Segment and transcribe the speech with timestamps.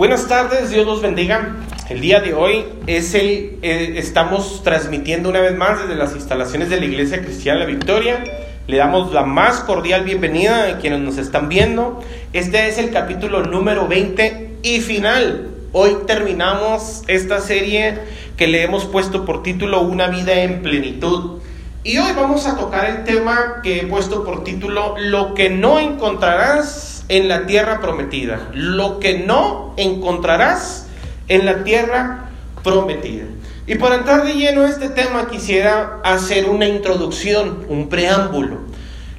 [0.00, 1.56] Buenas tardes, Dios los bendiga.
[1.90, 6.70] El día de hoy es el, eh, estamos transmitiendo una vez más desde las instalaciones
[6.70, 8.24] de la Iglesia Cristiana La Victoria.
[8.66, 12.02] Le damos la más cordial bienvenida a quienes nos están viendo.
[12.32, 15.50] Este es el capítulo número 20 y final.
[15.72, 17.98] Hoy terminamos esta serie
[18.38, 21.40] que le hemos puesto por título Una vida en plenitud.
[21.84, 25.78] Y hoy vamos a tocar el tema que he puesto por título Lo que no
[25.78, 28.48] encontrarás en la tierra prometida.
[28.54, 30.86] Lo que no encontrarás
[31.28, 32.30] en la tierra
[32.62, 33.24] prometida.
[33.66, 38.58] Y para entrar de lleno a este tema quisiera hacer una introducción, un preámbulo.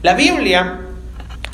[0.02, 0.80] La Biblia,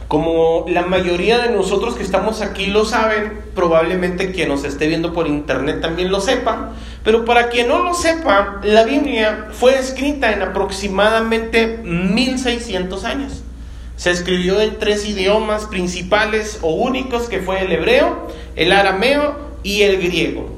[0.08, 5.14] como la mayoría de nosotros que estamos aquí lo saben, probablemente quien nos esté viendo
[5.14, 6.74] por internet también lo sepa,
[7.04, 13.44] pero para quien no lo sepa, la Biblia fue escrita en aproximadamente 1600 años.
[13.98, 19.82] Se escribió en tres idiomas principales o únicos que fue el hebreo, el arameo y
[19.82, 20.58] el griego.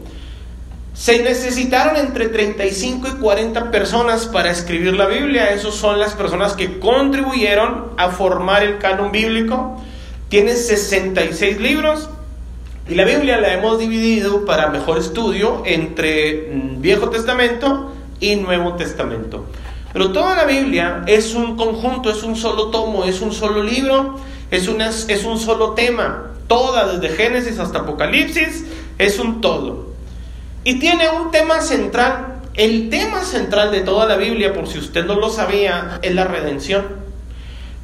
[0.93, 5.53] Se necesitaron entre 35 y 40 personas para escribir la Biblia.
[5.53, 9.81] Esas son las personas que contribuyeron a formar el canon bíblico.
[10.27, 12.09] Tiene 66 libros
[12.89, 18.73] y la Biblia la hemos dividido para mejor estudio entre mm, Viejo Testamento y Nuevo
[18.73, 19.45] Testamento.
[19.93, 24.19] Pero toda la Biblia es un conjunto, es un solo tomo, es un solo libro,
[24.51, 24.69] es,
[25.07, 26.31] es un solo tema.
[26.47, 28.65] Toda, desde Génesis hasta Apocalipsis,
[28.97, 29.93] es un todo.
[30.63, 32.41] Y tiene un tema central.
[32.53, 36.25] El tema central de toda la Biblia, por si usted no lo sabía, es la
[36.25, 36.85] redención.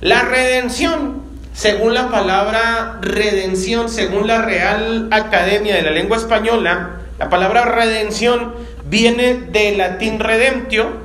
[0.02, 1.22] La redención,
[1.54, 8.54] según la palabra redención, según la Real Academia de la Lengua Española, la palabra redención
[8.86, 11.05] viene del latín redemptio,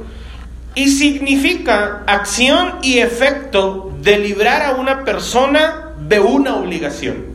[0.74, 7.26] y significa acción y efecto de librar a una persona de una obligación.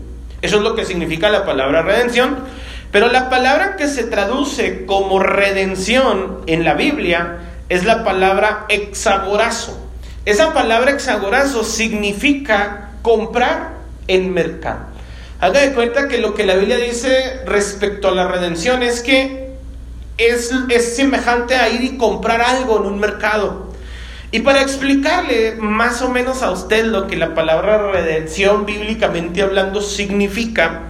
[0.42, 2.38] Eso es lo que significa la palabra redención.
[2.92, 9.78] Pero la palabra que se traduce como redención en la Biblia es la palabra exagorazo.
[10.24, 13.72] Esa palabra exagorazo significa comprar
[14.08, 14.80] en mercado.
[15.42, 19.45] Haga de cuenta que lo que la Biblia dice respecto a la redención es que
[20.18, 23.66] es, semejante a ir y comprar algo en un mercado.
[24.32, 29.82] Y para explicarle más o menos a usted lo que la palabra redención bíblicamente hablando
[29.82, 30.84] significa,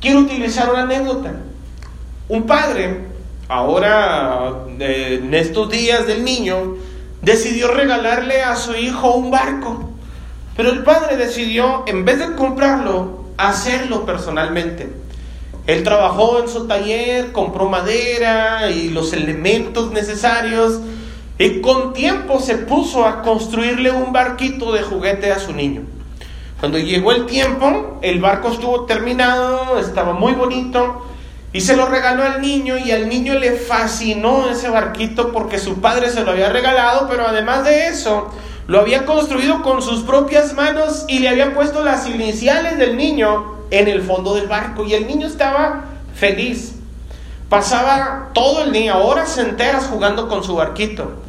[0.00, 1.32] quiero utilizar una anécdota.
[2.28, 3.06] Un padre,
[3.48, 6.76] ahora eh, en estos días del niño,
[7.22, 9.90] decidió regalarle a su hijo un barco.
[10.56, 15.05] Pero el padre decidió, en vez de comprarlo, hacerlo personalmente.
[15.66, 20.80] Él trabajó en su taller, compró madera y los elementos necesarios
[21.38, 25.82] y con tiempo se puso a construirle un barquito de juguete a su niño.
[26.60, 31.04] Cuando llegó el tiempo, el barco estuvo terminado, estaba muy bonito
[31.52, 35.80] y se lo regaló al niño y al niño le fascinó ese barquito porque su
[35.80, 38.30] padre se lo había regalado, pero además de eso,
[38.68, 43.55] lo había construido con sus propias manos y le había puesto las iniciales del niño
[43.70, 45.84] en el fondo del barco y el niño estaba
[46.14, 46.74] feliz.
[47.48, 51.22] Pasaba todo el día, horas enteras jugando con su barquito.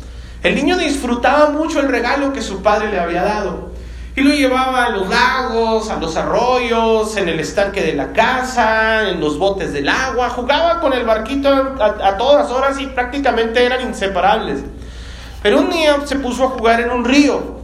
[0.44, 3.68] El niño disfrutaba mucho el regalo que su padre le había dado.
[4.16, 9.10] Y lo llevaba a los lagos, a los arroyos, en el estanque de la casa,
[9.10, 10.30] en los botes del agua.
[10.30, 14.62] Jugaba con el barquito a, todas horas y prácticamente eran inseparables.
[15.44, 17.58] Pero un día se puso a jugar en un río.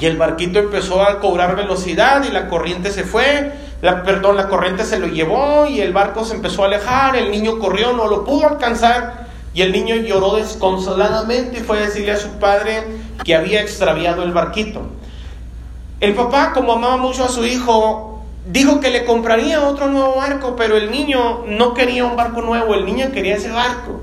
[0.00, 4.48] Y el barquito empezó a cobrar velocidad y la corriente se fue la, perdón, la
[4.48, 8.08] corriente se lo llevó y el barco se empezó a alejar, el niño corrió, no
[8.08, 12.84] lo pudo alcanzar y el niño lloró desconsoladamente y fue a decirle a su padre
[13.24, 14.82] que había extraviado el barquito.
[16.00, 20.56] El papá, como amaba mucho a su hijo, dijo que le compraría otro nuevo barco,
[20.56, 24.00] pero el niño no quería un barco nuevo, el niño quería ese barco.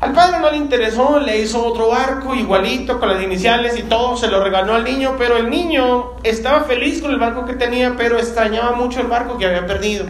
[0.00, 4.16] Al padre no le interesó, le hizo otro barco igualito con las iniciales y todo,
[4.16, 7.94] se lo regaló al niño, pero el niño estaba feliz con el barco que tenía,
[7.96, 10.06] pero extrañaba mucho el barco que había perdido.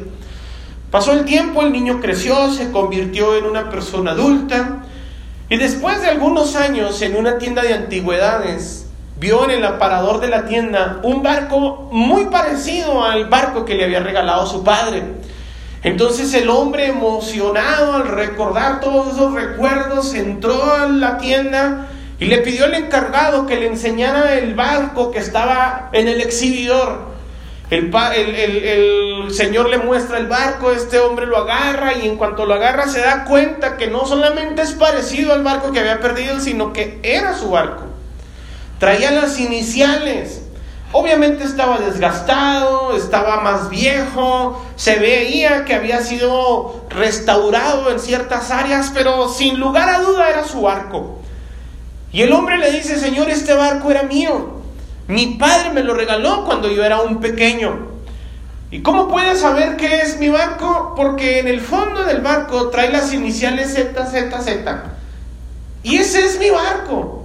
[0.91, 4.81] Pasó el tiempo, el niño creció, se convirtió en una persona adulta
[5.49, 8.87] y después de algunos años en una tienda de antigüedades,
[9.19, 13.85] vio en el aparador de la tienda un barco muy parecido al barco que le
[13.85, 15.03] había regalado su padre.
[15.83, 21.89] Entonces el hombre emocionado al recordar todos esos recuerdos entró a la tienda
[22.19, 27.07] y le pidió al encargado que le enseñara el barco que estaba en el exhibidor.
[27.71, 32.89] El, señor le muestra el barco, este hombre lo agarra y en cuanto lo agarra
[32.89, 36.99] se da cuenta que no solamente es parecido al barco que había perdido, sino que
[37.03, 37.85] era su barco.
[38.79, 40.48] Traía las iniciales
[40.93, 48.91] Obviamente estaba desgastado, estaba más viejo, se veía que había sido restaurado en ciertas áreas,
[48.95, 51.19] pero sin lugar a duda era su barco.
[52.11, 54.63] Y el hombre le dice, Señor, este barco era mío.
[55.09, 57.89] Mi padre me lo regaló cuando yo era un pequeño.
[58.71, 60.95] ¿Y cómo puede saber qué es mi barco?
[60.97, 64.49] Porque en el fondo del barco trae las iniciales ZZZ.
[65.83, 67.18] Y ese es mi barco.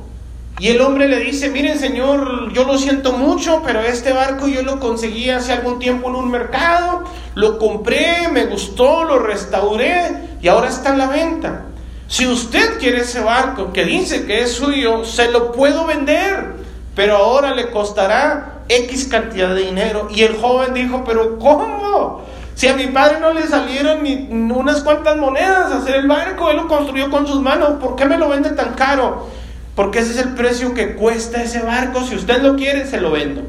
[0.59, 4.61] Y el hombre le dice, miren señor, yo lo siento mucho, pero este barco yo
[4.61, 7.03] lo conseguí hace algún tiempo en un mercado,
[7.33, 11.65] lo compré, me gustó, lo restauré y ahora está en la venta.
[12.07, 16.53] Si usted quiere ese barco que dice que es suyo, se lo puedo vender,
[16.95, 20.07] pero ahora le costará X cantidad de dinero.
[20.13, 22.21] Y el joven dijo, pero ¿cómo?
[22.53, 26.51] Si a mi padre no le salieron ni unas cuantas monedas a hacer el barco,
[26.51, 29.27] él lo construyó con sus manos, ¿por qué me lo vende tan caro?
[29.75, 33.11] Porque ese es el precio que cuesta ese barco, si usted lo quiere, se lo
[33.11, 33.41] vendo.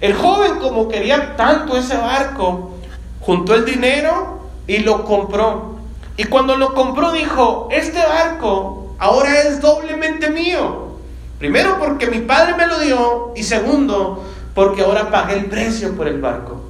[0.00, 2.72] El joven, como quería tanto ese barco,
[3.20, 5.76] juntó el dinero y lo compró.
[6.16, 10.88] Y cuando lo compró dijo, este barco ahora es doblemente mío.
[11.38, 14.24] Primero porque mi padre me lo dio y segundo
[14.54, 16.60] porque ahora pagué el precio por el barco.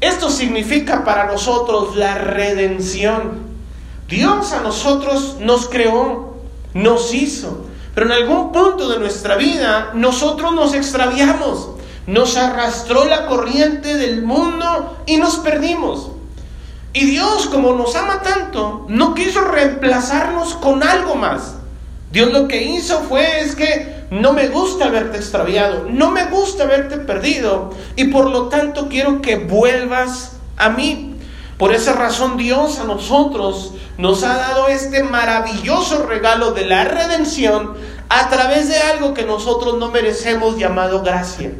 [0.00, 3.48] Esto significa para nosotros la redención.
[4.08, 6.36] Dios a nosotros nos creó,
[6.72, 7.66] nos hizo,
[7.98, 11.70] pero en algún punto de nuestra vida nosotros nos extraviamos,
[12.06, 16.12] nos arrastró la corriente del mundo y nos perdimos.
[16.92, 21.56] Y Dios, como nos ama tanto, no quiso reemplazarnos con algo más.
[22.12, 26.66] Dios lo que hizo fue es que no me gusta verte extraviado, no me gusta
[26.66, 31.07] verte perdido y por lo tanto quiero que vuelvas a mí.
[31.58, 37.74] Por esa razón Dios a nosotros nos ha dado este maravilloso regalo de la redención
[38.08, 41.52] a través de algo que nosotros no merecemos llamado gracia.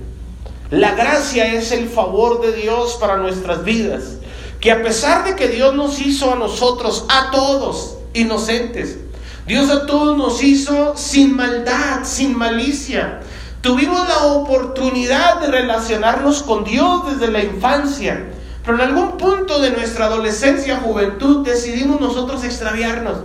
[0.71, 4.19] La gracia es el favor de Dios para nuestras vidas,
[4.61, 8.99] que a pesar de que Dios nos hizo a nosotros, a todos, inocentes,
[9.49, 13.21] Dios a todos nos hizo sin maldad, sin malicia.
[13.63, 18.27] Tuvimos la oportunidad de relacionarnos con Dios desde la infancia,
[18.69, 23.17] pero en algún punto de nuestra adolescencia, juventud, decidimos nosotros extraviarnos,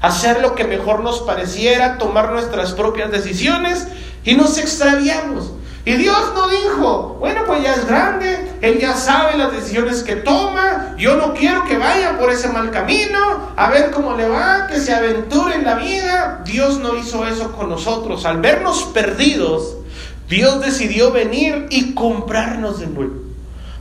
[0.00, 3.88] hacer lo que mejor nos pareciera, tomar nuestras propias decisiones
[4.22, 5.50] y nos extraviamos.
[5.84, 10.14] Y Dios no dijo, bueno, pues ya es grande, Él ya sabe las decisiones que
[10.14, 14.68] toma, yo no quiero que vaya por ese mal camino, a ver cómo le va,
[14.68, 16.42] que se aventure en la vida.
[16.44, 18.24] Dios no hizo eso con nosotros.
[18.24, 19.78] Al vernos perdidos,
[20.28, 23.25] Dios decidió venir y comprarnos de nuevo.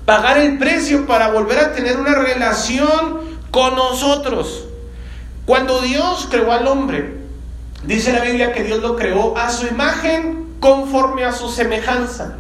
[0.05, 4.65] Pagar el precio para volver a tener una relación con nosotros.
[5.45, 7.17] Cuando Dios creó al hombre,
[7.83, 12.35] dice la Biblia que Dios lo creó a su imagen conforme a su semejanza.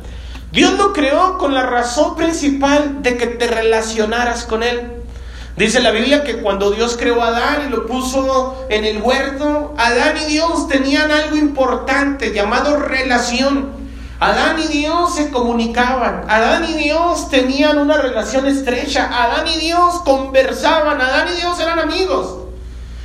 [0.51, 4.91] Dios lo creó con la razón principal de que te relacionaras con Él.
[5.57, 9.73] Dice la Biblia que cuando Dios creó a Adán y lo puso en el huerto,
[9.77, 13.74] Adán y Dios tenían algo importante llamado relación.
[14.19, 20.01] Adán y Dios se comunicaban, Adán y Dios tenían una relación estrecha, Adán y Dios
[20.05, 22.37] conversaban, Adán y Dios eran amigos.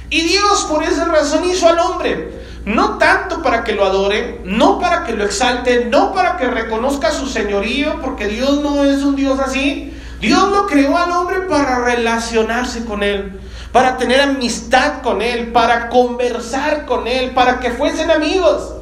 [0.09, 4.79] Y Dios por esa razón hizo al hombre no tanto para que lo adore, no
[4.79, 9.17] para que lo exalte, no para que reconozca su señorío, porque Dios no es un
[9.17, 9.97] Dios así.
[10.21, 13.41] Dios lo creó al hombre para relacionarse con él,
[13.73, 18.75] para tener amistad con él, para conversar con él, para que fuesen amigos.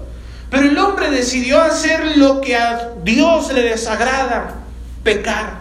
[0.51, 4.55] Pero el hombre decidió hacer lo que a Dios le desagrada,
[5.03, 5.59] pecar.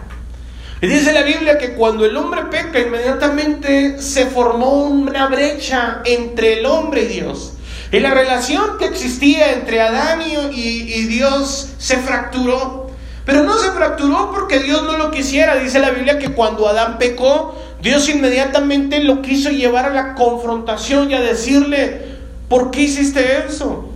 [0.80, 6.60] Y dice la Biblia que cuando el hombre peca, inmediatamente se formó una brecha entre
[6.60, 7.54] el hombre y Dios.
[7.90, 12.90] Y la relación que existía entre Adán y, Dios se fracturó.
[13.24, 15.56] Pero no se fracturó porque Dios no lo quisiera.
[15.56, 21.10] Dice la Biblia que cuando Adán pecó, Dios inmediatamente lo quiso llevar a la confrontación
[21.10, 22.02] y a decirle,
[22.48, 23.87] ¿por qué hiciste eso?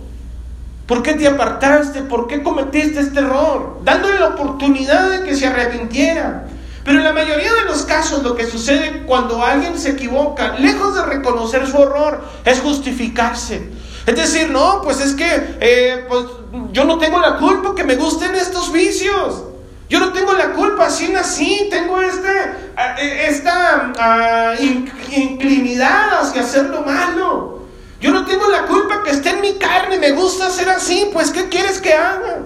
[0.87, 2.01] ¿Por qué te apartaste?
[2.01, 3.79] ¿Por qué cometiste este error?
[3.83, 6.47] Dándole la oportunidad de que se arrepintiera.
[6.83, 10.95] Pero en la mayoría de los casos lo que sucede cuando alguien se equivoca, lejos
[10.95, 13.69] de reconocer su error, es justificarse.
[14.05, 16.25] Es decir, no, pues es que eh, pues,
[16.73, 19.43] yo no tengo la culpa que me gusten estos vicios.
[19.89, 22.29] Yo no tengo la culpa, así nací, tengo este,
[22.99, 24.53] eh, esta ah,
[25.11, 27.62] inclinidad hacia hacer lo malo.
[28.03, 31.31] Yo no tengo la culpa que esté en mi carne, me gusta ser así, pues
[31.31, 32.41] ¿qué quieres que haga?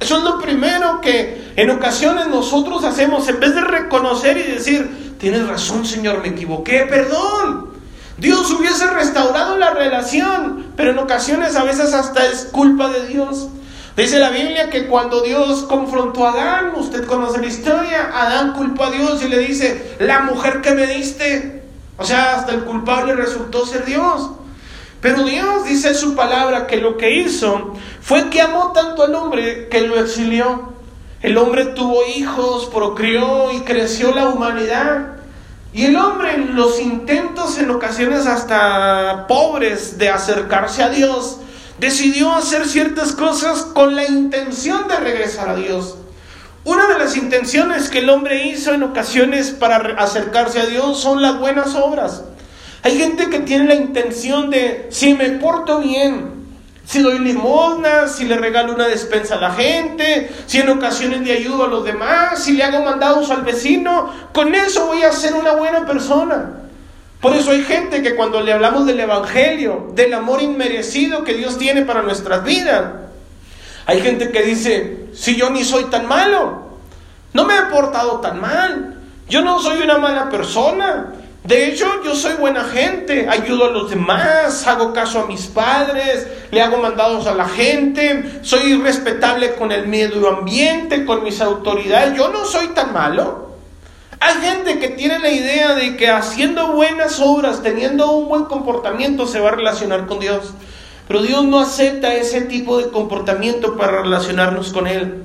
[0.00, 5.18] Eso es lo primero que en ocasiones nosotros hacemos, en vez de reconocer y decir,
[5.20, 7.72] tienes razón Señor, me equivoqué, perdón.
[8.16, 13.48] Dios hubiese restaurado la relación, pero en ocasiones a veces hasta es culpa de Dios.
[13.94, 18.84] Dice la Biblia que cuando Dios confrontó a Adán, usted conoce la historia, Adán culpó
[18.84, 21.64] a Dios y le dice, la mujer que me diste,
[21.98, 24.30] o sea, hasta el culpable resultó ser Dios.
[25.02, 29.14] Pero Dios dice en su palabra que lo que hizo fue que amó tanto al
[29.16, 30.72] hombre que lo exilió.
[31.20, 35.16] El hombre tuvo hijos, procreó y creció la humanidad.
[35.72, 41.38] Y el hombre en los intentos en ocasiones hasta pobres de acercarse a Dios,
[41.80, 45.96] decidió hacer ciertas cosas con la intención de regresar a Dios.
[46.62, 51.20] Una de las intenciones que el hombre hizo en ocasiones para acercarse a Dios son
[51.20, 52.22] las buenas obras.
[52.82, 56.42] Hay gente que tiene la intención de, si me porto bien,
[56.84, 61.32] si doy limosna, si le regalo una despensa a la gente, si en ocasiones le
[61.32, 65.34] ayudo a los demás, si le hago mandados al vecino, con eso voy a ser
[65.34, 66.62] una buena persona.
[67.20, 71.56] Por eso hay gente que cuando le hablamos del Evangelio, del amor inmerecido que Dios
[71.56, 72.84] tiene para nuestras vidas,
[73.86, 76.78] hay gente que dice, si yo ni soy tan malo,
[77.32, 78.98] no me he portado tan mal,
[79.28, 81.12] yo no soy una mala persona,
[81.44, 86.28] de hecho, yo soy buena gente, ayudo a los demás, hago caso a mis padres,
[86.52, 92.16] le hago mandados a la gente, soy respetable con el medio ambiente, con mis autoridades,
[92.16, 93.50] yo no soy tan malo.
[94.20, 99.26] Hay gente que tiene la idea de que haciendo buenas obras, teniendo un buen comportamiento,
[99.26, 100.52] se va a relacionar con Dios.
[101.08, 105.24] Pero Dios no acepta ese tipo de comportamiento para relacionarnos con Él.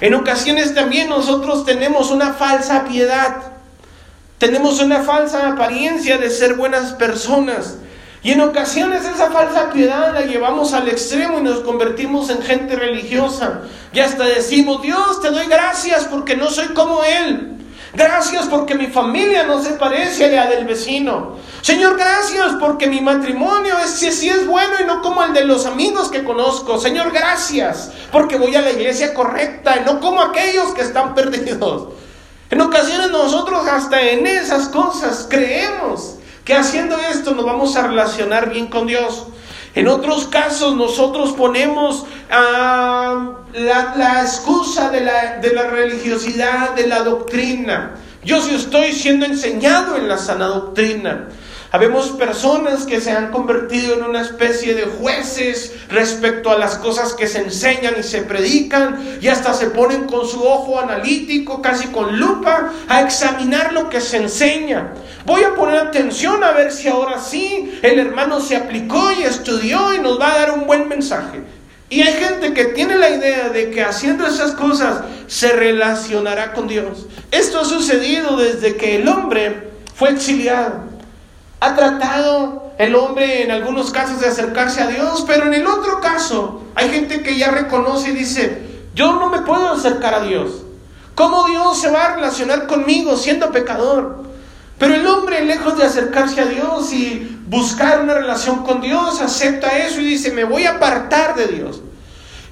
[0.00, 3.57] En ocasiones también nosotros tenemos una falsa piedad.
[4.38, 7.78] Tenemos una falsa apariencia de ser buenas personas.
[8.22, 12.76] Y en ocasiones esa falsa piedad la llevamos al extremo y nos convertimos en gente
[12.76, 13.62] religiosa.
[13.92, 17.54] Y hasta decimos, Dios, te doy gracias porque no soy como Él.
[17.94, 21.36] Gracias porque mi familia no se parece a la del vecino.
[21.62, 25.66] Señor, gracias porque mi matrimonio es, sí es bueno y no como el de los
[25.66, 26.78] amigos que conozco.
[26.78, 31.88] Señor, gracias porque voy a la iglesia correcta y no como aquellos que están perdidos.
[32.50, 38.50] En ocasiones nosotros hasta en esas cosas creemos que haciendo esto nos vamos a relacionar
[38.50, 39.26] bien con Dios.
[39.74, 47.02] En otros casos nosotros ponemos ah, la, excusa de la, de la religiosidad, de la
[47.02, 47.96] doctrina.
[48.24, 51.28] Yo sí estoy siendo enseñado en la sana doctrina.
[51.70, 57.12] Habemos personas que se han convertido en una especie de jueces respecto a las cosas
[57.12, 61.88] que se enseñan y se predican y hasta se ponen con su ojo analítico, casi
[61.88, 64.94] con lupa, a examinar lo que se enseña.
[65.26, 69.92] Voy a poner atención a ver si ahora sí el hermano se aplicó y estudió
[69.92, 71.42] y nos va a dar un buen mensaje.
[71.90, 76.66] Y hay gente que tiene la idea de que haciendo esas cosas se relacionará con
[76.66, 77.06] Dios.
[77.30, 80.87] Esto ha sucedido desde que el hombre fue exiliado.
[81.60, 86.00] Ha tratado el hombre en algunos casos de acercarse a Dios, pero en el otro
[86.00, 88.62] caso hay gente que ya reconoce y dice,
[88.94, 90.62] yo no me puedo acercar a Dios.
[91.16, 94.22] ¿Cómo Dios se va a relacionar conmigo siendo pecador?
[94.78, 99.78] Pero el hombre, lejos de acercarse a Dios y buscar una relación con Dios, acepta
[99.78, 101.80] eso y dice, me voy a apartar de Dios.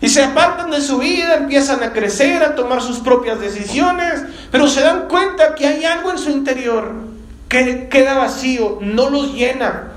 [0.01, 4.67] Y se apartan de su vida, empiezan a crecer, a tomar sus propias decisiones, pero
[4.67, 7.06] se dan cuenta que hay algo en su interior
[7.49, 9.93] queda vacío, no los llena.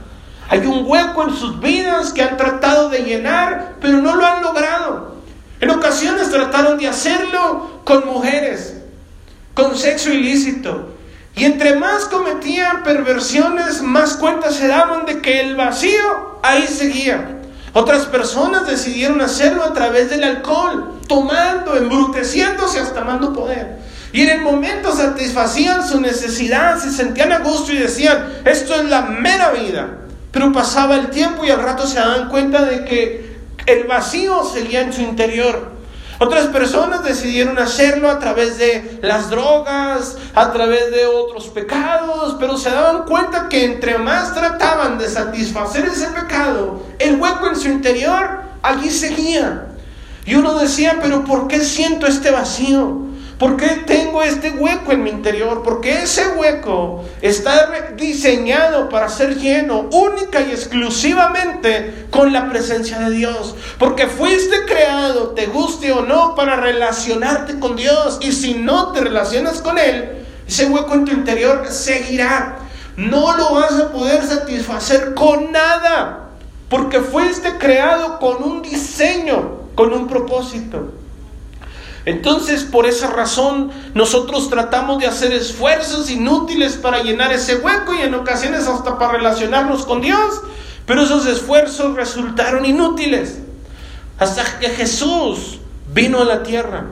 [0.49, 4.41] Hay un hueco en sus vidas que han tratado de llenar, pero no lo han
[4.41, 5.15] logrado.
[5.59, 8.77] En ocasiones trataron de hacerlo con mujeres,
[9.53, 10.95] con sexo ilícito.
[11.35, 17.37] Y entre más cometían perversiones, más cuenta se daban de que el vacío ahí seguía.
[17.73, 23.77] Otras personas decidieron hacerlo a través del alcohol, tomando, embruteciéndose hasta mando poder.
[24.11, 28.85] Y en el momento satisfacían su necesidad, se sentían a gusto y decían, esto es
[28.85, 29.97] la mera vida.
[30.31, 34.81] Pero pasaba el tiempo y al rato se daban cuenta de que el vacío seguía
[34.81, 35.79] en su interior.
[36.21, 42.57] Otras personas decidieron hacerlo a través de las drogas, a través de otros pecados, pero
[42.57, 47.69] se daban cuenta que entre más trataban de satisfacer ese pecado, el hueco en su
[47.69, 49.67] interior allí seguía.
[50.25, 53.08] Y uno decía, pero ¿por qué siento este vacío?
[53.39, 55.63] ¿Por qué tengo este hueco en mi interior?
[55.63, 63.11] Porque ese hueco está diseñado para ser lleno única y exclusivamente con la presencia de
[63.11, 63.55] Dios.
[63.77, 68.17] Porque fuiste creado, te guste o no, para relacionarte con Dios.
[68.19, 72.57] Y si no te relacionas con Él, ese hueco en tu interior seguirá.
[72.97, 76.31] No lo vas a poder satisfacer con nada.
[76.67, 80.98] Porque fuiste creado con un diseño, con un propósito.
[82.09, 88.01] Entonces, por esa razón, nosotros tratamos de hacer esfuerzos inútiles para llenar ese hueco y
[88.01, 90.41] en ocasiones hasta para relacionarnos con Dios,
[90.87, 93.37] pero esos esfuerzos resultaron inútiles.
[94.17, 95.59] Hasta que Jesús
[95.93, 96.87] vino a la tierra.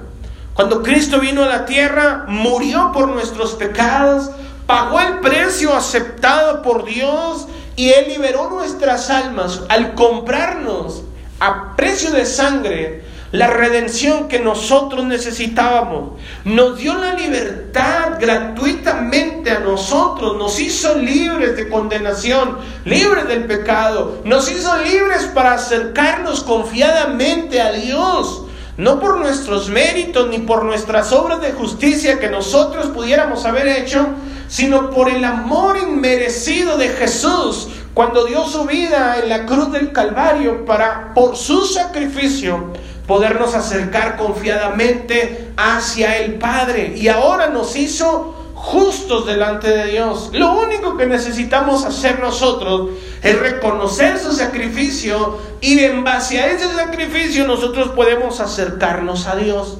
[0.53, 4.29] Cuando Cristo vino a la tierra, murió por nuestros pecados,
[4.67, 11.01] pagó el precio aceptado por Dios y Él liberó nuestras almas al comprarnos
[11.39, 13.06] a precio de sangre
[13.37, 16.19] la redención que nosotros necesitábamos.
[16.43, 24.21] Nos dio la libertad gratuitamente a nosotros, nos hizo libres de condenación, libres del pecado,
[24.23, 28.43] nos hizo libres para acercarnos confiadamente a Dios.
[28.75, 34.07] No por nuestros méritos ni por nuestras obras de justicia que nosotros pudiéramos haber hecho,
[34.47, 39.91] sino por el amor inmerecido de Jesús cuando dio su vida en la cruz del
[39.91, 42.71] Calvario para, por su sacrificio,
[43.07, 46.93] podernos acercar confiadamente hacia el Padre.
[46.95, 50.31] Y ahora nos hizo justos delante de Dios.
[50.33, 52.89] Lo único que necesitamos hacer nosotros
[53.23, 59.77] es reconocer su sacrificio y en base a ese sacrificio nosotros podemos acercarnos a Dios.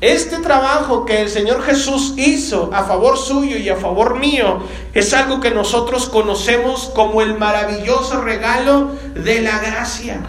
[0.00, 4.60] Este trabajo que el Señor Jesús hizo a favor suyo y a favor mío
[4.92, 10.20] es algo que nosotros conocemos como el maravilloso regalo de la gracia.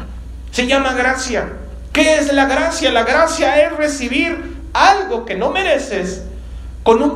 [0.51, 1.64] Se llama gracia.
[1.95, 2.91] ¿Qué es la gracia?
[2.91, 6.23] La gracia es recibir algo que no mereces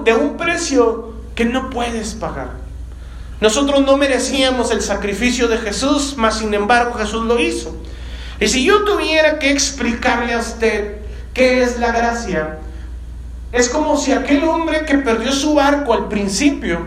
[0.05, 2.51] de un precio que no puedes pagar.
[3.41, 7.75] Nosotros no merecíamos el sacrificio de Jesús, mas sin embargo Jesús lo hizo.
[8.39, 10.99] Y si yo tuviera que explicarle a usted
[11.33, 12.59] qué es la gracia,
[13.51, 16.85] es como si aquel hombre que perdió su barco al principio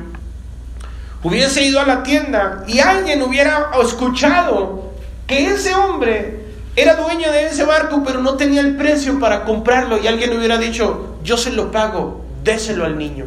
[1.22, 4.92] hubiese ido a la tienda y alguien hubiera escuchado
[5.26, 6.41] que ese hombre
[6.74, 10.56] era dueño de ese barco, pero no tenía el precio para comprarlo y alguien hubiera
[10.56, 13.26] dicho, yo se lo pago, déselo al niño.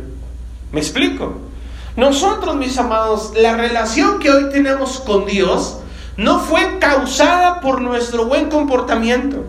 [0.72, 1.36] ¿Me explico?
[1.96, 5.78] Nosotros, mis amados, la relación que hoy tenemos con Dios
[6.18, 9.46] no fue causada por nuestro buen comportamiento,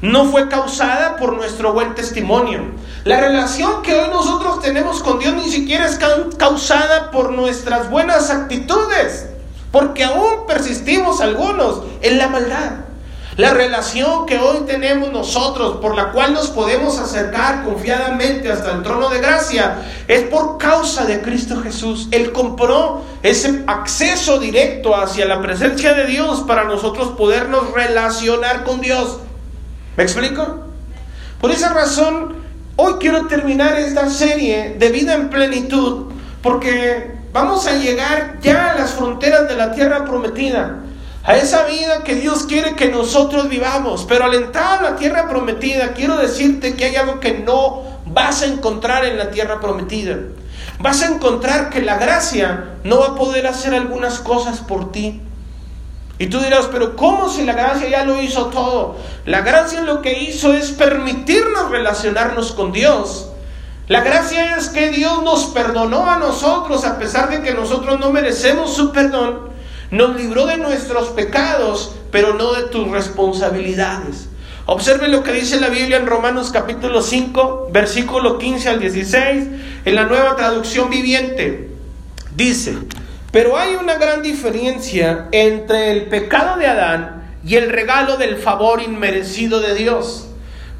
[0.00, 2.60] no fue causada por nuestro buen testimonio.
[3.04, 5.98] La relación que hoy nosotros tenemos con Dios ni siquiera es
[6.38, 9.26] causada por nuestras buenas actitudes,
[9.72, 12.83] porque aún persistimos algunos en la maldad.
[13.36, 18.84] La relación que hoy tenemos nosotros, por la cual nos podemos acercar confiadamente hasta el
[18.84, 22.06] trono de gracia, es por causa de Cristo Jesús.
[22.12, 28.80] Él compró ese acceso directo hacia la presencia de Dios para nosotros podernos relacionar con
[28.80, 29.18] Dios.
[29.96, 30.60] ¿Me explico?
[31.40, 32.36] Por esa razón,
[32.76, 38.78] hoy quiero terminar esta serie de vida en plenitud, porque vamos a llegar ya a
[38.78, 40.83] las fronteras de la tierra prometida
[41.24, 44.04] a esa vida que Dios quiere que nosotros vivamos.
[44.06, 48.42] Pero al entrar a la tierra prometida, quiero decirte que hay algo que no vas
[48.42, 50.18] a encontrar en la tierra prometida.
[50.78, 55.22] Vas a encontrar que la gracia no va a poder hacer algunas cosas por ti.
[56.18, 58.96] Y tú dirás, pero ¿cómo si la gracia ya lo hizo todo?
[59.24, 63.30] La gracia lo que hizo es permitirnos relacionarnos con Dios.
[63.88, 68.12] La gracia es que Dios nos perdonó a nosotros a pesar de que nosotros no
[68.12, 69.53] merecemos su perdón
[69.94, 74.28] nos libró de nuestros pecados, pero no de tus responsabilidades.
[74.66, 79.44] Observe lo que dice la Biblia en Romanos capítulo 5, versículo 15 al 16,
[79.84, 81.70] en la nueva traducción viviente.
[82.34, 82.76] Dice,
[83.30, 88.82] pero hay una gran diferencia entre el pecado de Adán y el regalo del favor
[88.82, 90.26] inmerecido de Dios.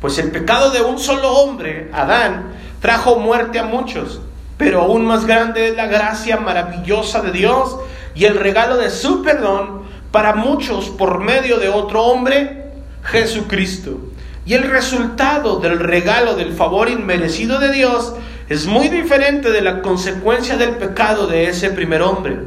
[0.00, 4.20] Pues el pecado de un solo hombre, Adán, trajo muerte a muchos,
[4.58, 7.76] pero aún más grande es la gracia maravillosa de Dios
[8.14, 12.70] y el regalo de su perdón para muchos por medio de otro hombre,
[13.02, 13.98] Jesucristo.
[14.46, 18.14] Y el resultado del regalo del favor inmerecido de Dios
[18.48, 22.38] es muy diferente de la consecuencia del pecado de ese primer hombre.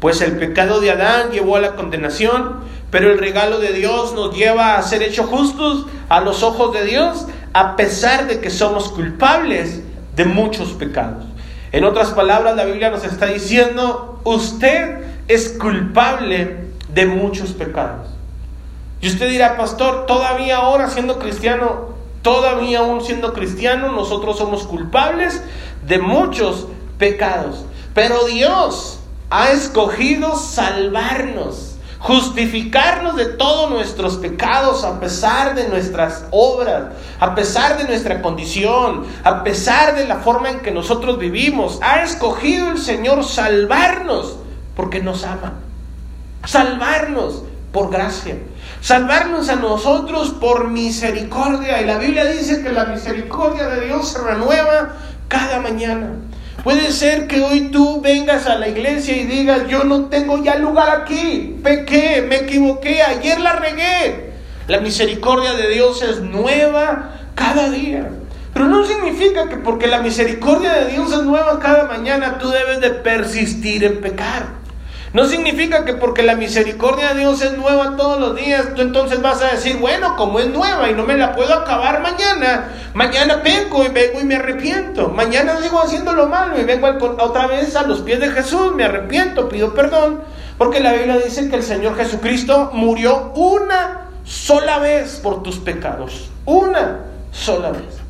[0.00, 2.56] Pues el pecado de Adán llevó a la condenación,
[2.90, 6.84] pero el regalo de Dios nos lleva a ser hechos justos a los ojos de
[6.84, 9.80] Dios, a pesar de que somos culpables
[10.14, 11.24] de muchos pecados.
[11.72, 18.08] En otras palabras, la Biblia nos está diciendo, usted es culpable de muchos pecados.
[19.00, 21.90] Y usted dirá, pastor, todavía ahora siendo cristiano,
[22.22, 25.42] todavía aún siendo cristiano, nosotros somos culpables
[25.86, 26.66] de muchos
[26.98, 27.64] pecados.
[27.92, 36.84] Pero Dios ha escogido salvarnos, justificarnos de todos nuestros pecados a pesar de nuestras obras,
[37.20, 41.78] a pesar de nuestra condición, a pesar de la forma en que nosotros vivimos.
[41.82, 44.36] Ha escogido el Señor salvarnos
[44.76, 45.54] porque nos ama.
[46.44, 48.36] Salvarnos por gracia.
[48.80, 51.80] Salvarnos a nosotros por misericordia.
[51.82, 54.94] Y la Biblia dice que la misericordia de Dios se renueva
[55.28, 56.10] cada mañana.
[56.62, 60.56] Puede ser que hoy tú vengas a la iglesia y digas, yo no tengo ya
[60.56, 64.32] lugar aquí, pequé, me equivoqué, ayer la regué.
[64.66, 68.08] La misericordia de Dios es nueva cada día.
[68.54, 72.80] Pero no significa que porque la misericordia de Dios es nueva cada mañana, tú debes
[72.80, 74.63] de persistir en pecar.
[75.14, 79.22] No significa que porque la misericordia de Dios es nueva todos los días, tú entonces
[79.22, 83.40] vas a decir, bueno, como es nueva y no me la puedo acabar mañana, mañana
[83.40, 85.10] peco y vengo y me arrepiento.
[85.10, 86.88] Mañana sigo haciendo lo malo y vengo
[87.20, 90.20] otra vez a los pies de Jesús, me arrepiento, pido perdón.
[90.58, 96.28] Porque la Biblia dice que el Señor Jesucristo murió una sola vez por tus pecados.
[96.44, 98.00] Una sola vez.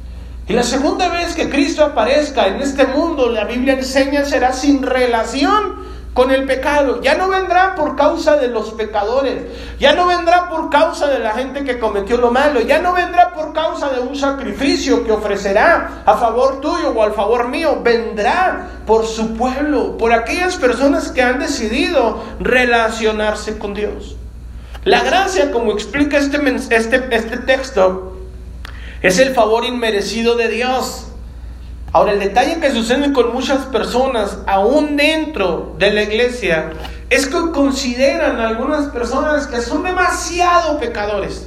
[0.49, 4.83] Y la segunda vez que Cristo aparezca en este mundo, la Biblia enseña, será sin
[4.83, 5.84] relación
[6.15, 7.03] con el pecado.
[7.03, 9.43] Ya no vendrá por causa de los pecadores.
[9.79, 12.61] Ya no vendrá por causa de la gente que cometió lo malo.
[12.61, 17.13] Ya no vendrá por causa de un sacrificio que ofrecerá a favor tuyo o al
[17.13, 17.81] favor mío.
[17.83, 24.17] Vendrá por su pueblo, por aquellas personas que han decidido relacionarse con Dios.
[24.85, 26.39] La gracia, como explica este,
[26.71, 28.19] este, este texto,
[29.03, 31.09] es el favor inmerecido de Dios.
[31.95, 36.73] Ahora, el detalle que sucede con muchas personas, aún dentro de la iglesia,
[37.09, 41.47] es que consideran algunas personas que son demasiado pecadores,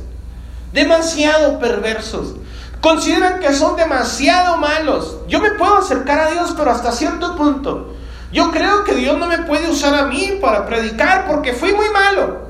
[0.72, 2.36] demasiado perversos.
[2.80, 5.18] Consideran que son demasiado malos.
[5.28, 7.94] Yo me puedo acercar a Dios, pero hasta cierto punto.
[8.32, 11.90] Yo creo que Dios no me puede usar a mí para predicar porque fui muy
[11.90, 12.48] malo.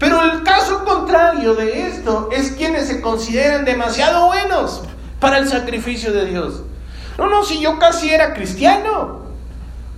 [0.00, 4.82] Pero el caso contrario de esto es quienes se consideran demasiado buenos
[5.20, 6.62] para el sacrificio de Dios.
[7.18, 9.26] No, no, si yo casi era cristiano.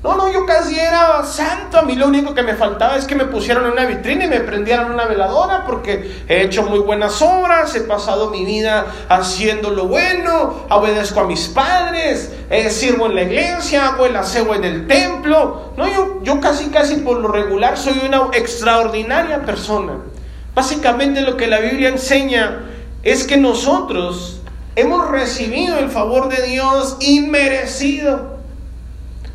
[0.02, 1.78] No, no, yo casi era santo.
[1.78, 4.28] A mí lo único que me faltaba es que me pusieran en una vitrina y
[4.28, 9.70] me prendieran una veladora porque he hecho muy buenas obras, he pasado mi vida haciendo
[9.70, 14.62] lo bueno, obedezco a mis padres, eh, sirvo en la iglesia, hago el aseo en
[14.62, 15.72] el templo.
[15.76, 19.94] No, yo, yo casi, casi por lo regular soy una extraordinaria persona.
[20.54, 22.66] Básicamente lo que la Biblia enseña
[23.02, 24.42] es que nosotros
[24.78, 28.38] hemos recibido el favor de Dios inmerecido.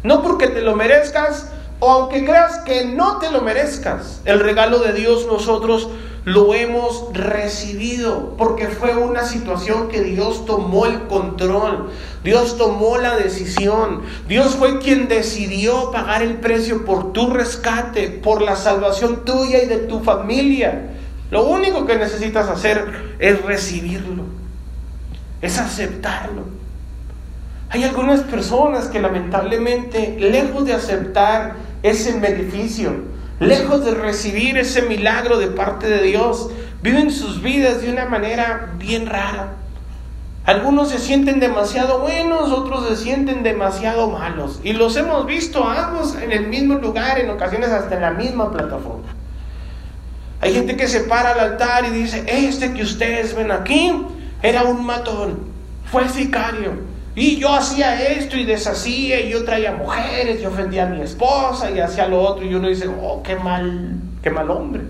[0.01, 4.21] No porque te lo merezcas o aunque creas que no te lo merezcas.
[4.23, 5.89] El regalo de Dios nosotros
[6.23, 11.89] lo hemos recibido porque fue una situación que Dios tomó el control.
[12.23, 14.03] Dios tomó la decisión.
[14.29, 19.67] Dios fue quien decidió pagar el precio por tu rescate, por la salvación tuya y
[19.67, 20.91] de tu familia.
[21.31, 24.42] Lo único que necesitas hacer es recibirlo
[25.43, 26.45] es aceptarlo.
[27.69, 32.93] Hay algunas personas que lamentablemente, lejos de aceptar ese beneficio,
[33.39, 36.49] lejos de recibir ese milagro de parte de Dios,
[36.81, 39.55] viven sus vidas de una manera bien rara.
[40.45, 44.61] Algunos se sienten demasiado buenos, otros se sienten demasiado malos.
[44.63, 48.49] Y los hemos visto ambos en el mismo lugar, en ocasiones hasta en la misma
[48.49, 49.09] plataforma.
[50.39, 53.93] Hay gente que se para al altar y dice, este que ustedes ven aquí
[54.43, 55.39] era un matón,
[55.85, 56.73] fue sicario.
[57.15, 61.71] Y yo hacía esto y deshacía, y yo traía mujeres, y ofendía a mi esposa,
[61.71, 64.81] y hacía lo otro, y uno dice, oh, qué mal, qué mal hombre.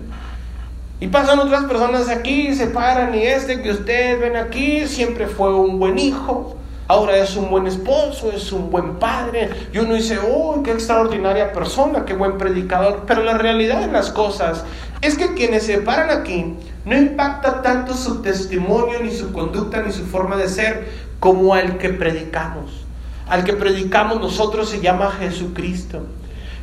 [1.00, 5.54] Y pasan otras personas aquí, se paran, y este que ustedes ven aquí siempre fue
[5.54, 6.56] un buen hijo,
[6.88, 9.50] ahora es un buen esposo, es un buen padre.
[9.72, 13.04] Y uno dice, oh, qué extraordinaria persona, qué buen predicador.
[13.06, 14.64] Pero la realidad de las cosas
[15.00, 19.92] es que quienes se paran aquí no impacta tanto su testimonio, ni su conducta, ni
[19.92, 20.88] su forma de ser,
[21.20, 22.84] como al que predicamos.
[23.28, 26.02] Al que predicamos nosotros se llama Jesucristo.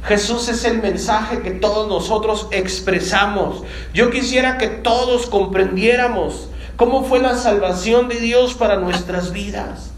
[0.03, 3.63] Jesús es el mensaje que todos nosotros expresamos.
[3.93, 9.90] Yo quisiera que todos comprendiéramos cómo fue la salvación de Dios para nuestras vidas.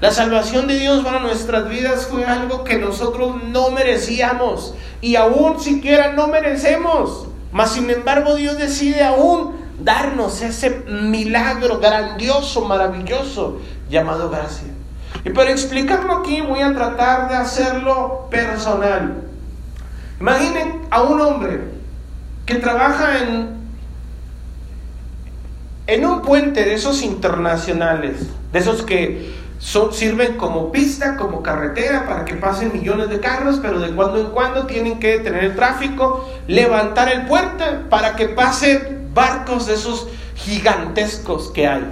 [0.00, 5.58] La salvación de Dios para nuestras vidas fue algo que nosotros no merecíamos y aún
[5.58, 7.26] siquiera no merecemos.
[7.50, 13.58] Mas sin embargo Dios decide aún darnos ese milagro grandioso, maravilloso
[13.90, 14.68] llamado gracia.
[15.24, 19.24] Y para explicarlo aquí voy a tratar de hacerlo personal.
[20.20, 21.60] Imaginen a un hombre
[22.46, 23.48] que trabaja en,
[25.88, 32.06] en un puente de esos internacionales, de esos que son, sirven como pista, como carretera
[32.06, 35.56] para que pasen millones de carros, pero de cuando en cuando tienen que detener el
[35.56, 41.84] tráfico, levantar el puente para que pasen barcos de esos gigantescos que hay.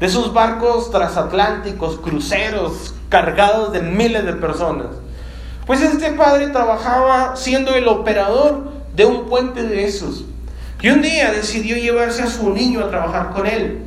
[0.00, 4.86] De esos barcos transatlánticos, cruceros, cargados de miles de personas.
[5.66, 10.24] Pues este padre trabajaba siendo el operador de un puente de esos.
[10.80, 13.82] Y un día decidió llevarse a su niño a trabajar con él.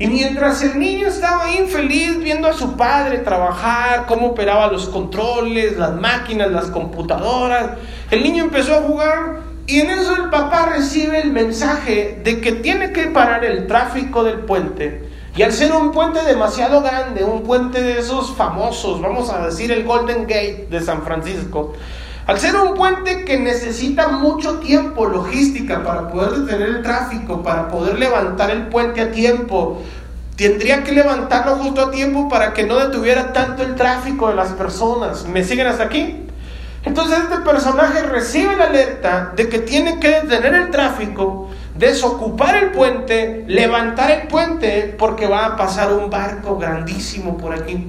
[0.00, 5.76] Y mientras el niño estaba infeliz viendo a su padre trabajar, cómo operaba los controles,
[5.76, 7.72] las máquinas, las computadoras,
[8.10, 12.52] el niño empezó a jugar y en eso el papá recibe el mensaje de que
[12.52, 15.06] tiene que parar el tráfico del puente.
[15.36, 19.70] Y al ser un puente demasiado grande, un puente de esos famosos, vamos a decir
[19.70, 21.74] el Golden Gate de San Francisco,
[22.30, 27.66] al ser un puente que necesita mucho tiempo, logística, para poder detener el tráfico, para
[27.66, 29.82] poder levantar el puente a tiempo,
[30.36, 34.52] tendría que levantarlo justo a tiempo para que no detuviera tanto el tráfico de las
[34.52, 35.26] personas.
[35.26, 36.24] ¿Me siguen hasta aquí?
[36.84, 42.70] Entonces este personaje recibe la alerta de que tiene que detener el tráfico, desocupar el
[42.70, 47.88] puente, levantar el puente, porque va a pasar un barco grandísimo por aquí.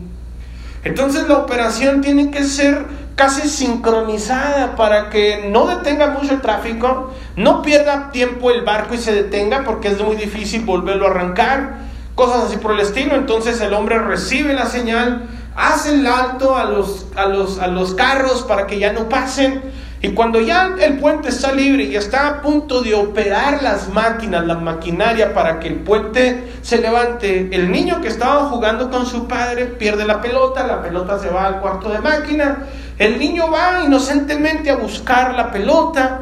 [0.83, 7.13] Entonces la operación tiene que ser casi sincronizada para que no detenga mucho el tráfico,
[7.35, 11.81] no pierda tiempo el barco y se detenga porque es muy difícil volverlo a arrancar,
[12.15, 13.15] cosas así por el estilo.
[13.15, 17.93] Entonces el hombre recibe la señal, hace el alto a los, a los, a los
[17.93, 19.61] carros para que ya no pasen.
[20.03, 24.47] Y cuando ya el puente está libre y está a punto de operar las máquinas,
[24.47, 29.27] la maquinaria para que el puente se levante, el niño que estaba jugando con su
[29.27, 32.65] padre pierde la pelota, la pelota se va al cuarto de máquina,
[32.97, 36.21] el niño va inocentemente a buscar la pelota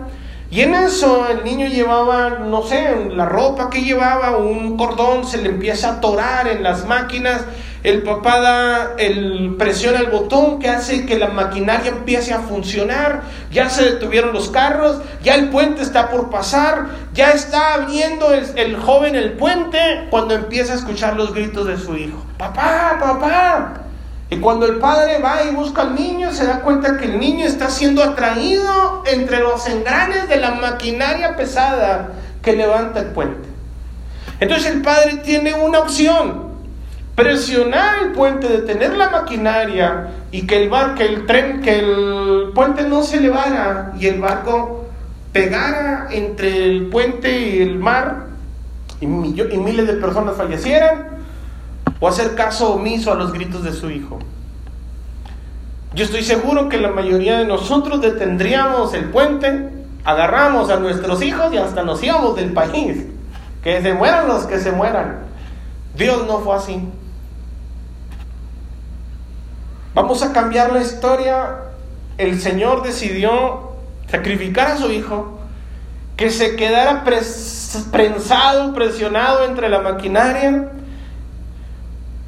[0.51, 5.37] y en eso el niño llevaba, no sé, la ropa que llevaba, un cordón se
[5.37, 7.45] le empieza a atorar en las máquinas
[7.83, 8.95] el papá da
[9.57, 14.49] presiona el botón que hace que la maquinaria empiece a funcionar, ya se detuvieron los
[14.49, 20.07] carros, ya el puente está por pasar, ya está abriendo el, el joven el puente
[20.09, 22.25] cuando empieza a escuchar los gritos de su hijo.
[22.37, 23.73] Papá, papá.
[24.29, 27.45] Y cuando el padre va y busca al niño, se da cuenta que el niño
[27.45, 32.09] está siendo atraído entre los engranes de la maquinaria pesada
[32.41, 33.47] que levanta el puente.
[34.39, 36.48] Entonces el padre tiene una opción
[37.19, 42.83] presionar el puente, detener la maquinaria y que el barco, el tren, que el puente
[42.83, 44.85] no se elevara y el barco
[45.33, 48.27] pegara entre el puente y el mar
[49.01, 51.09] y, y miles de personas fallecieran,
[51.99, 54.19] o hacer caso omiso a los gritos de su hijo.
[55.93, 59.67] Yo estoy seguro que la mayoría de nosotros detendríamos el puente,
[60.05, 63.07] agarramos a nuestros hijos y hasta nos íbamos del país.
[63.61, 65.19] Que se mueran los que se mueran.
[65.97, 66.81] Dios no fue así.
[70.01, 71.57] Vamos a cambiar la historia.
[72.17, 73.73] El Señor decidió
[74.09, 75.41] sacrificar a su hijo,
[76.15, 80.69] que se quedara prensado, presionado entre la maquinaria.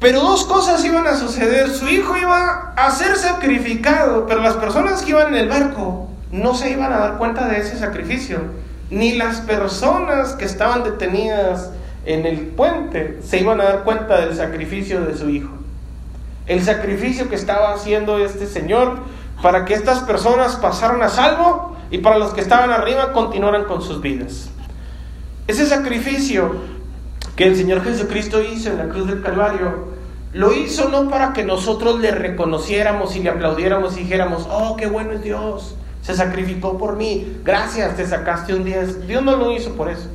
[0.00, 1.70] Pero dos cosas iban a suceder.
[1.70, 6.54] Su hijo iba a ser sacrificado, pero las personas que iban en el barco no
[6.54, 8.42] se iban a dar cuenta de ese sacrificio.
[8.90, 11.70] Ni las personas que estaban detenidas
[12.04, 15.61] en el puente se iban a dar cuenta del sacrificio de su hijo
[16.46, 19.00] el sacrificio que estaba haciendo este Señor
[19.42, 23.82] para que estas personas pasaran a salvo y para los que estaban arriba continuaran con
[23.82, 24.48] sus vidas.
[25.46, 26.54] Ese sacrificio
[27.36, 29.92] que el Señor Jesucristo hizo en la cruz del Calvario,
[30.32, 34.86] lo hizo no para que nosotros le reconociéramos y le aplaudiéramos y dijéramos, oh, qué
[34.86, 38.84] bueno es Dios, se sacrificó por mí, gracias, te sacaste un día.
[38.84, 40.08] Dios no lo hizo por eso.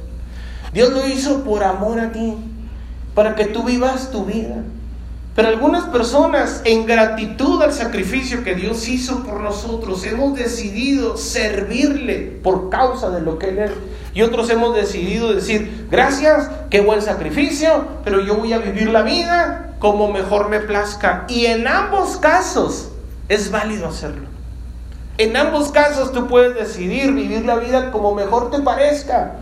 [0.74, 2.36] Dios lo hizo por amor a ti,
[3.16, 4.64] para que tú vivas tu vida.
[5.38, 12.40] Pero algunas personas, en gratitud al sacrificio que Dios hizo por nosotros, hemos decidido servirle
[12.42, 13.72] por causa de lo que Él es.
[14.16, 19.04] Y otros hemos decidido decir, gracias, qué buen sacrificio, pero yo voy a vivir la
[19.04, 21.26] vida como mejor me plazca.
[21.28, 22.90] Y en ambos casos
[23.30, 24.26] es válido hacerlo.
[25.20, 29.36] En ambos casos tú puedes decidir vivir la vida como mejor te parezca.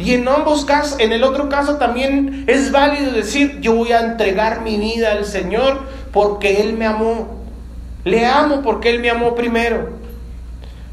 [0.00, 4.00] Y en ambos casos, en el otro caso también es válido decir, yo voy a
[4.00, 7.38] entregar mi vida al Señor porque Él me amó.
[8.04, 9.90] Le amo porque Él me amó primero.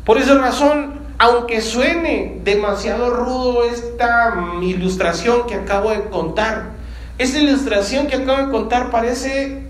[0.04, 6.72] Por esa razón, aunque suene demasiado rudo esta ilustración que acabo de contar,
[7.18, 9.64] esta ilustración que acabo de contar parece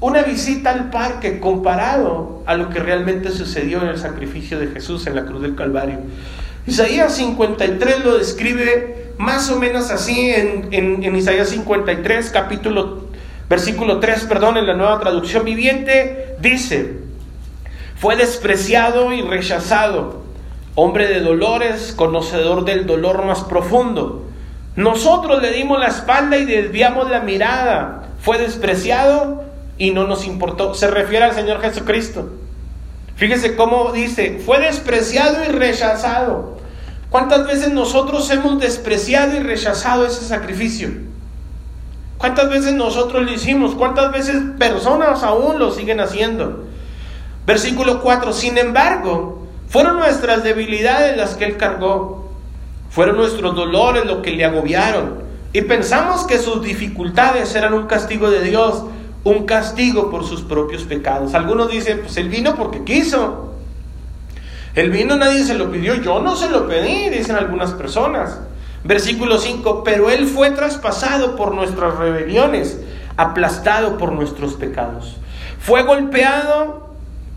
[0.00, 5.06] una visita al parque comparado a lo que realmente sucedió en el sacrificio de Jesús
[5.06, 6.00] en la cruz del Calvario.
[6.66, 13.04] Isaías 53 lo describe más o menos así en, en, Isaías 53, capítulo,
[13.48, 16.98] versículo 3, perdón, en la nueva traducción viviente, dice,
[17.96, 20.22] fue despreciado y rechazado,
[20.74, 24.24] hombre de dolores, conocedor del dolor más profundo.
[24.74, 28.10] Nosotros le dimos la espalda y desviamos la mirada.
[28.20, 29.44] Fue despreciado
[29.78, 30.74] y no nos importó.
[30.74, 32.28] Se refiere al Señor Jesucristo.
[33.14, 36.55] Fíjese cómo dice, fue despreciado y rechazado.
[37.10, 40.90] ¿Cuántas veces nosotros hemos despreciado y rechazado ese sacrificio?
[42.18, 43.74] ¿Cuántas veces nosotros lo hicimos?
[43.74, 46.64] ¿Cuántas veces personas aún lo siguen haciendo?
[47.46, 52.30] Versículo 4, sin embargo, fueron nuestras debilidades las que Él cargó,
[52.90, 58.30] fueron nuestros dolores lo que le agobiaron, Y pensamos que sus dificultades eran un castigo
[58.30, 58.84] de Dios,
[59.24, 61.34] un castigo por sus propios pecados.
[61.34, 63.54] Algunos dicen, pues él vino porque quiso.
[64.76, 68.38] El vino nadie se lo pidió, yo no se lo pedí, dicen algunas personas.
[68.84, 72.78] Versículo 5, pero él fue traspasado por nuestras rebeliones,
[73.16, 75.16] aplastado por nuestros pecados.
[75.58, 76.90] Fue golpeado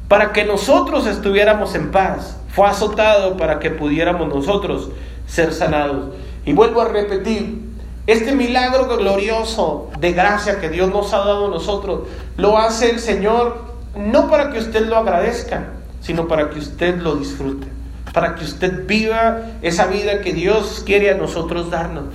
[0.10, 2.36] para que nosotros estuviéramos en paz.
[2.49, 4.89] Fue azotado para que pudiéramos nosotros
[5.25, 6.13] ser sanados.
[6.45, 7.69] Y vuelvo a repetir,
[8.06, 12.02] este milagro glorioso de gracia que Dios nos ha dado a nosotros,
[12.36, 13.63] lo hace el Señor
[13.95, 15.78] no para que usted lo agradezca,
[16.10, 17.67] sino para que usted lo disfrute,
[18.13, 22.06] para que usted viva esa vida que Dios quiere a nosotros darnos.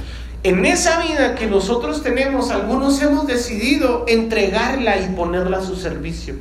[0.43, 6.35] En esa vida que nosotros tenemos, algunos hemos decidido entregarla y ponerla a su servicio.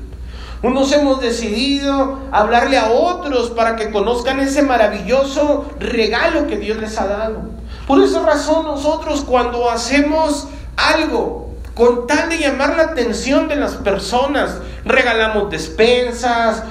[0.63, 6.99] Unos hemos decidido hablarle a otros para que conozcan ese maravilloso regalo que Dios les
[6.99, 7.43] ha dado.
[7.85, 13.75] Por esa razón nosotros cuando hacemos algo con tal de llamar la atención de las
[13.75, 16.63] personas, regalamos despensas,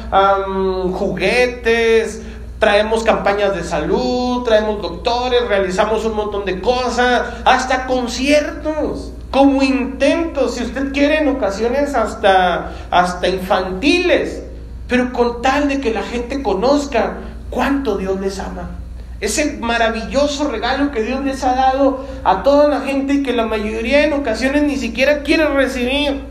[0.92, 2.22] juguetes,
[2.60, 10.54] traemos campañas de salud, traemos doctores, realizamos un montón de cosas, hasta conciertos, como intentos,
[10.54, 14.44] si usted quiere, en ocasiones hasta, hasta infantiles,
[14.86, 17.14] pero con tal de que la gente conozca
[17.50, 18.81] cuánto Dios les ama
[19.22, 23.46] ese maravilloso regalo que Dios les ha dado a toda la gente y que la
[23.46, 26.24] mayoría en ocasiones ni siquiera quiere recibir.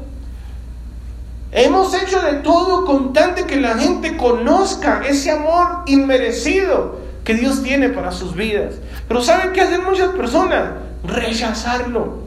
[1.54, 7.64] Hemos hecho de todo con tanto que la gente conozca ese amor inmerecido que Dios
[7.64, 8.76] tiene para sus vidas.
[9.08, 10.72] Pero ¿saben qué hacen muchas personas?
[11.06, 12.20] Rechazarlo.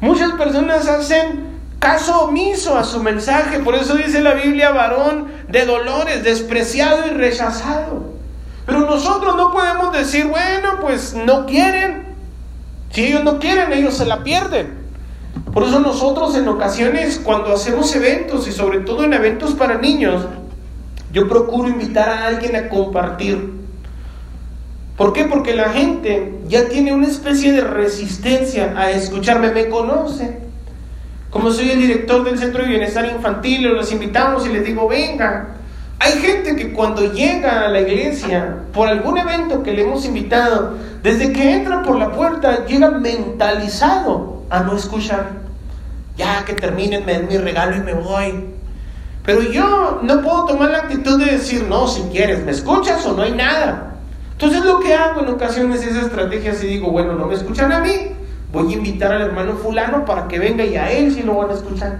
[0.00, 3.60] Muchas personas hacen caso omiso a su mensaje.
[3.60, 8.17] Por eso dice la Biblia, varón de dolores, despreciado y rechazado.
[8.68, 12.02] Pero nosotros no podemos decir, bueno, pues no quieren.
[12.90, 14.74] Si ellos no quieren, ellos se la pierden.
[15.54, 20.26] Por eso nosotros en ocasiones cuando hacemos eventos y sobre todo en eventos para niños,
[21.14, 23.54] yo procuro invitar a alguien a compartir.
[24.98, 25.24] ¿Por qué?
[25.24, 30.40] Porque la gente ya tiene una especie de resistencia a escucharme, me conoce.
[31.30, 35.54] Como soy el director del Centro de Bienestar Infantil, los invitamos y les digo, venga,
[36.00, 40.74] hay gente que cuando llega a la iglesia, por algún evento que le hemos invitado,
[41.02, 45.26] desde que entra por la puerta, llega mentalizado a no escuchar.
[46.16, 48.44] Ya que terminen, me den mi regalo y me voy.
[49.24, 53.12] Pero yo no puedo tomar la actitud de decir, no, si quieres, ¿me escuchas o
[53.12, 53.96] no hay nada?
[54.32, 57.80] Entonces lo que hago en ocasiones es estrategia y digo, bueno, no me escuchan a
[57.80, 58.12] mí,
[58.52, 61.50] voy a invitar al hermano fulano para que venga y a él sí lo van
[61.50, 61.98] a escuchar.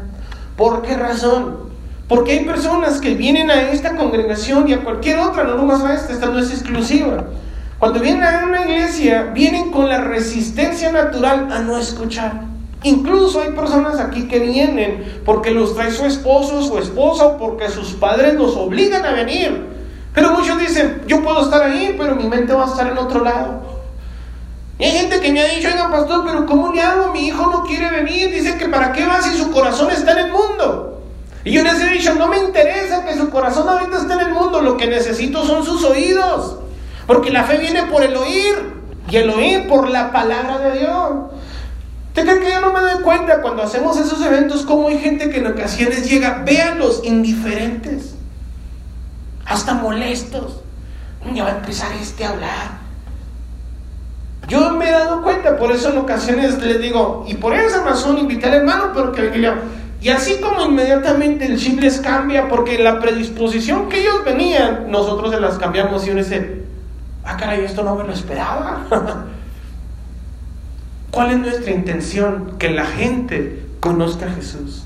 [0.56, 1.67] ¿Por qué razón?
[2.08, 5.94] Porque hay personas que vienen a esta congregación y a cualquier otra, no nomás a
[5.94, 7.26] esta, esta no es exclusiva.
[7.78, 12.42] Cuando vienen a una iglesia, vienen con la resistencia natural a no escuchar.
[12.82, 17.68] Incluso hay personas aquí que vienen porque los trae su esposo, su esposa o porque
[17.68, 19.66] sus padres los obligan a venir.
[20.14, 23.22] Pero muchos dicen, yo puedo estar ahí, pero mi mente va a estar en otro
[23.22, 23.62] lado.
[24.78, 27.12] Y hay gente que me ha dicho, oiga pastor, pero ¿cómo le hago?
[27.12, 28.30] Mi hijo no quiere venir.
[28.30, 30.97] Dice que para qué va si su corazón está en el mundo.
[31.44, 34.32] Y yo les he dicho, no me interesa que su corazón ahorita esté en el
[34.32, 36.56] mundo, lo que necesito son sus oídos.
[37.06, 38.54] Porque la fe viene por el oír
[39.08, 41.10] y el oír por la palabra de Dios.
[42.08, 45.30] ¿Usted cree que yo no me doy cuenta cuando hacemos esos eventos cómo hay gente
[45.30, 48.14] que en ocasiones llega, vean los indiferentes,
[49.46, 50.60] hasta molestos?
[51.32, 52.78] Ya va a empezar este a hablar.
[54.48, 58.18] Yo me he dado cuenta, por eso en ocasiones les digo, y por esa razón
[58.18, 59.52] invité al hermano, pero que le
[60.00, 65.32] y así como inmediatamente el chip les cambia, porque la predisposición que ellos venían, nosotros
[65.32, 66.62] se las cambiamos y uno dice,
[67.24, 68.86] ah, caray, esto no me lo esperaba.
[71.10, 72.58] ¿Cuál es nuestra intención?
[72.58, 74.84] Que la gente conozca a Jesús.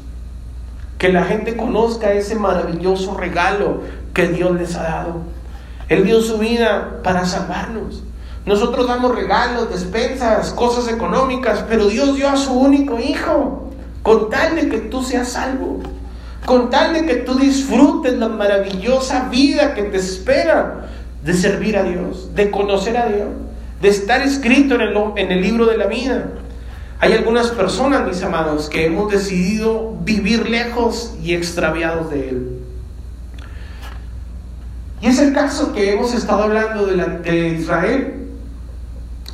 [0.96, 3.82] Que la gente conozca ese maravilloso regalo
[4.14, 5.16] que Dios les ha dado.
[5.90, 8.02] Él dio su vida para salvarnos.
[8.46, 13.71] Nosotros damos regalos, despensas, cosas económicas, pero Dios dio a su único hijo
[14.02, 15.80] con tal de que tú seas salvo,
[16.44, 20.88] con tal de que tú disfrutes la maravillosa vida que te espera
[21.24, 23.28] de servir a Dios, de conocer a Dios,
[23.80, 26.26] de estar escrito en el, en el libro de la vida.
[26.98, 32.58] Hay algunas personas, mis amados, que hemos decidido vivir lejos y extraviados de Él.
[35.00, 38.28] Y es el caso que hemos estado hablando de, de Israel.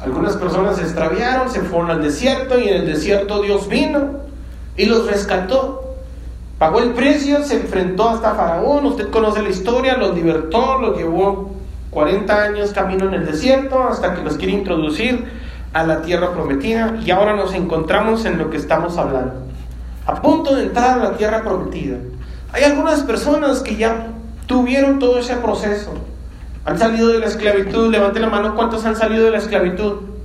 [0.01, 4.28] Algunas personas se extraviaron, se fueron al desierto y en el desierto Dios vino
[4.79, 5.97] y los rescató.
[6.59, 11.51] Pagó el precio, se enfrentó hasta Faraón, usted conoce la historia, los libertó, los llevó
[11.91, 15.25] 40 años camino en el desierto hasta que los quiere introducir
[15.73, 19.35] a la tierra prometida y ahora nos encontramos en lo que estamos hablando.
[20.07, 21.99] A punto de entrar a la tierra prometida.
[22.53, 24.09] Hay algunas personas que ya
[24.47, 25.93] tuvieron todo ese proceso.
[26.65, 27.91] Han salido de la esclavitud.
[27.91, 30.18] Levante la mano, ¿cuántos han salido de la esclavitud?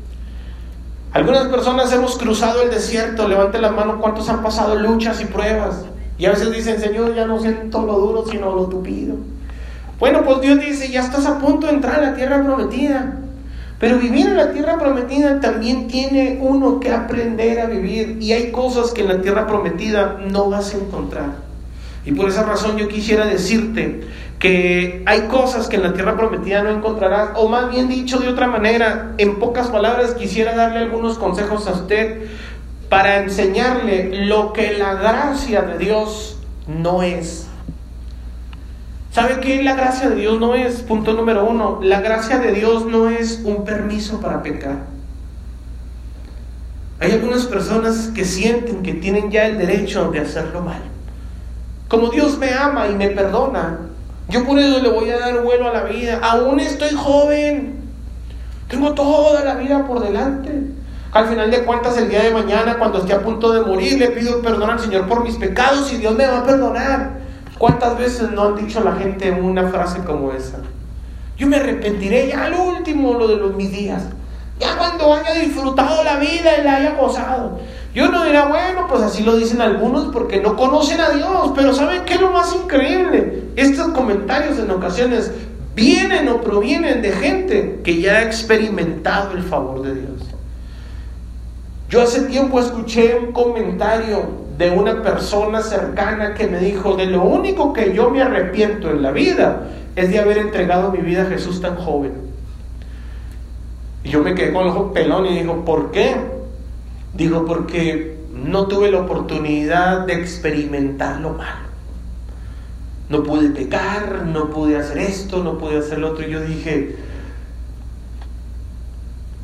[1.14, 3.28] Algunas personas hemos cruzado el desierto.
[3.28, 5.86] Levante la mano, ¿cuántos han pasado luchas y pruebas?
[6.18, 9.16] Y a veces dicen, Señor, ya no siento lo duro, sino lo tupido.
[10.00, 13.20] Bueno, pues Dios dice, ya estás a punto de entrar a la tierra prometida.
[13.80, 18.18] Pero vivir en la tierra prometida también tiene uno que aprender a vivir.
[18.20, 21.36] Y hay cosas que en la tierra prometida no vas a encontrar.
[22.06, 24.02] Y por esa razón yo quisiera decirte
[24.44, 27.30] que hay cosas que en la tierra prometida no encontrarás.
[27.36, 31.72] O más bien dicho de otra manera, en pocas palabras quisiera darle algunos consejos a
[31.72, 32.24] usted
[32.90, 37.48] para enseñarle lo que la gracia de Dios no es.
[39.12, 40.82] ¿Sabe qué la gracia de Dios no es?
[40.82, 41.80] Punto número uno.
[41.82, 44.80] La gracia de Dios no es un permiso para pecar.
[47.00, 50.82] Hay algunas personas que sienten que tienen ya el derecho de hacerlo mal.
[51.88, 53.93] Como Dios me ama y me perdona,
[54.30, 56.20] yo por eso le voy a dar vuelo a la vida.
[56.22, 57.82] Aún estoy joven.
[58.68, 60.52] Tengo toda la vida por delante.
[61.12, 64.10] Al final de cuentas, el día de mañana, cuando esté a punto de morir, le
[64.10, 67.20] pido perdón al Señor por mis pecados y Dios me va a perdonar.
[67.60, 70.58] ¿Cuántas veces no han dicho la gente una frase como esa?
[71.38, 74.04] Yo me arrepentiré ya al último lo de los mis días.
[74.60, 77.60] Ya cuando haya disfrutado la vida y la haya gozado.
[77.94, 81.52] Yo no dirá, bueno, pues así lo dicen algunos porque no conocen a Dios.
[81.56, 83.44] Pero ¿saben qué es lo más increíble?
[83.56, 85.32] Estos comentarios en ocasiones
[85.76, 90.22] vienen o provienen de gente que ya ha experimentado el favor de Dios.
[91.90, 97.24] Yo hace tiempo escuché un comentario de una persona cercana que me dijo, de lo
[97.24, 101.26] único que yo me arrepiento en la vida es de haber entregado mi vida a
[101.26, 102.14] Jesús tan joven.
[104.04, 106.16] Y yo me quedé con el ojo pelón y digo, ¿por qué?
[107.14, 111.64] Digo, porque no tuve la oportunidad de experimentar lo malo.
[113.10, 116.28] No pude pecar, no pude hacer esto, no pude hacer lo otro.
[116.28, 116.96] Y yo dije,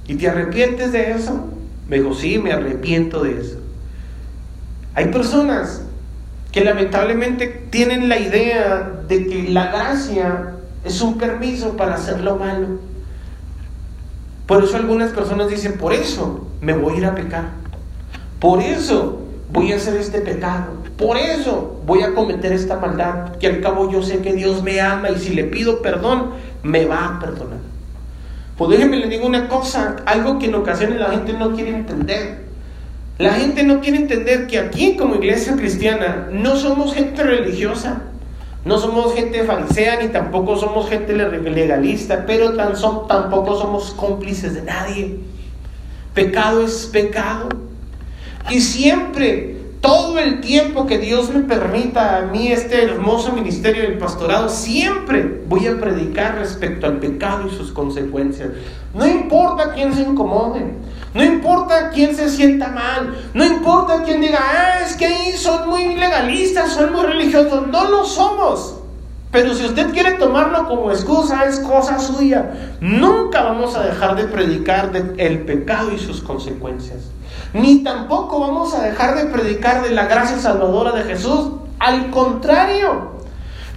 [0.07, 1.47] ¿y te arrepientes de eso?
[1.87, 3.59] Me dijo, sí, me arrepiento de eso.
[4.95, 5.83] Hay personas
[6.51, 12.37] que lamentablemente tienen la idea de que la gracia es un permiso para hacer lo
[12.37, 12.79] malo.
[14.47, 17.58] Por eso algunas personas dicen, por eso me voy a ir a pecar.
[18.39, 19.21] Por eso
[19.51, 20.73] voy a hacer este pecado.
[20.97, 23.37] Por eso voy a cometer esta maldad.
[23.37, 26.31] Que al cabo yo sé que Dios me ama y si le pido perdón,
[26.63, 27.59] me va a perdonar.
[28.57, 32.49] Pues déjenme le digo una cosa, algo que en ocasiones la gente no quiere entender.
[33.17, 38.01] La gente no quiere entender que aquí como iglesia cristiana no somos gente religiosa,
[38.65, 45.19] no somos gente farisea ni tampoco somos gente legalista, pero tampoco somos cómplices de nadie.
[46.13, 47.49] Pecado es pecado.
[48.49, 53.97] Y siempre, todo el tiempo que Dios me permita a mí este hermoso ministerio del
[53.97, 58.49] pastorado, siempre voy a predicar respecto al pecado y sus consecuencias.
[58.93, 60.73] No importa quién se incomode.
[61.13, 65.67] No importa quién se sienta mal, no importa quién diga, ah, es que ahí son
[65.67, 67.67] muy legalistas, son muy religiosos.
[67.67, 68.75] No lo somos.
[69.31, 72.77] Pero si usted quiere tomarlo como excusa, es cosa suya.
[72.79, 77.09] Nunca vamos a dejar de predicar el pecado y sus consecuencias.
[77.53, 81.51] Ni tampoco vamos a dejar de predicar de la gracia salvadora de Jesús.
[81.79, 83.19] Al contrario,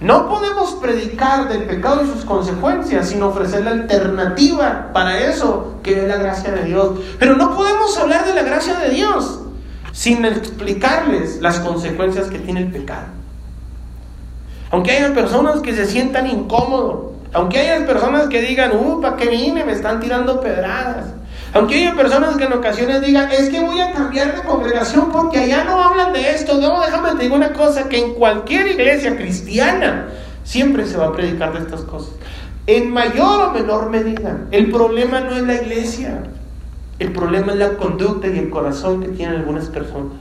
[0.01, 6.01] no podemos predicar del pecado y sus consecuencias sin ofrecer la alternativa para eso, que
[6.01, 6.99] es la gracia de Dios.
[7.17, 9.39] Pero no podemos hablar de la gracia de Dios
[9.93, 13.07] sin explicarles las consecuencias que tiene el pecado.
[14.71, 19.27] Aunque haya personas que se sientan incómodos, aunque haya personas que digan, uh, ¿para qué
[19.29, 19.63] vine?
[19.63, 21.05] Me están tirando pedradas.
[21.53, 25.37] Aunque haya personas que en ocasiones digan, es que voy a cambiar de congregación porque
[25.37, 26.59] allá no hablan de esto.
[26.59, 30.07] No, déjame te digo una cosa, que en cualquier iglesia cristiana
[30.43, 32.15] siempre se va a predicar de estas cosas.
[32.65, 34.39] En mayor o menor medida.
[34.49, 36.23] El problema no es la iglesia.
[36.97, 40.13] El problema es la conducta y el corazón que tienen algunas personas.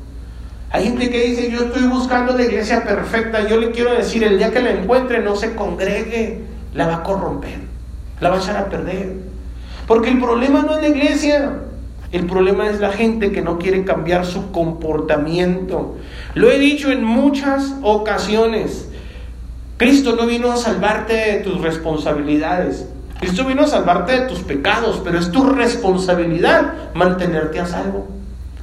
[0.70, 3.48] Hay gente que dice, yo estoy buscando la iglesia perfecta.
[3.48, 6.40] Yo le quiero decir, el día que la encuentre, no se congregue,
[6.74, 7.58] la va a corromper,
[8.20, 9.31] la va a echar a perder.
[9.86, 11.52] Porque el problema no es la iglesia,
[12.12, 15.96] el problema es la gente que no quiere cambiar su comportamiento.
[16.34, 18.88] Lo he dicho en muchas ocasiones.
[19.78, 22.86] Cristo no vino a salvarte de tus responsabilidades.
[23.18, 28.08] Cristo vino a salvarte de tus pecados, pero es tu responsabilidad mantenerte a salvo.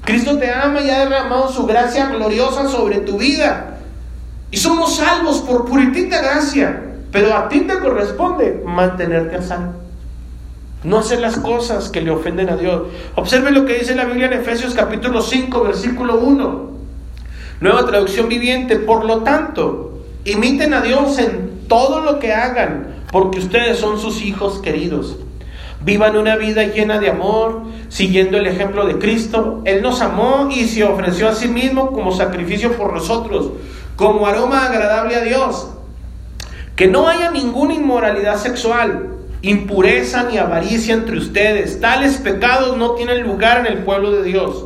[0.05, 3.78] Cristo te ama y ha derramado su gracia gloriosa sobre tu vida.
[4.51, 9.89] Y somos salvos por puritita gracia, pero a ti te corresponde mantenerte a salvo.
[10.84, 12.84] No hacer las cosas que le ofenden a Dios.
[13.16, 16.70] Observe lo que dice la Biblia en Efesios capítulo 5, versículo 1.
[17.60, 18.78] Nueva traducción viviente.
[18.78, 24.22] Por lo tanto, imiten a Dios en todo lo que hagan, porque ustedes son sus
[24.22, 25.18] hijos queridos.
[25.82, 29.62] Vivan una vida llena de amor, siguiendo el ejemplo de Cristo.
[29.66, 33.52] Él nos amó y se ofreció a sí mismo como sacrificio por nosotros,
[33.98, 35.70] como aroma agradable a Dios.
[36.76, 41.80] Que no haya ninguna inmoralidad sexual, impureza ni avaricia entre ustedes.
[41.80, 44.66] Tales pecados no tienen lugar en el pueblo de Dios.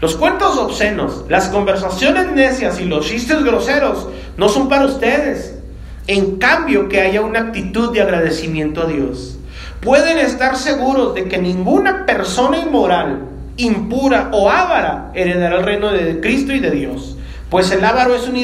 [0.00, 5.58] Los cuentos obscenos, las conversaciones necias y los chistes groseros no son para ustedes.
[6.06, 9.38] En cambio, que haya una actitud de agradecimiento a Dios
[9.84, 13.20] pueden estar seguros de que ninguna persona inmoral,
[13.56, 17.16] impura o ávara heredará el reino de Cristo y de Dios.
[17.50, 18.36] Pues el ávaro es un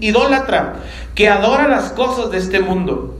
[0.00, 0.74] idólatra
[1.14, 3.16] que adora las cosas de este mundo.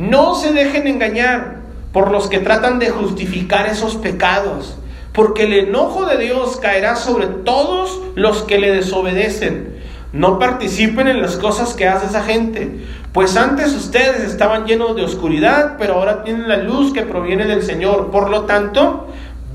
[0.00, 1.56] No se dejen engañar
[1.92, 4.78] por los que tratan de justificar esos pecados,
[5.12, 9.78] porque el enojo de Dios caerá sobre todos los que le desobedecen.
[10.14, 12.80] No participen en las cosas que hace esa gente,
[13.12, 17.62] pues antes ustedes estaban llenos de oscuridad, pero ahora tienen la luz que proviene del
[17.62, 18.10] Señor.
[18.10, 19.08] Por lo tanto,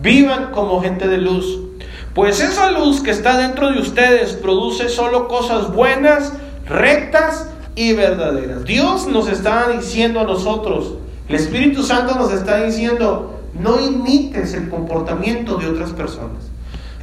[0.04, 1.58] vivan como gente de luz.
[2.14, 6.34] Pues esa luz que está dentro de ustedes produce solo cosas buenas,
[6.70, 8.64] rectas y verdaderas.
[8.64, 10.96] Dios nos está diciendo a nosotros,
[11.28, 16.44] el Espíritu Santo nos está diciendo, no imites el comportamiento de otras personas.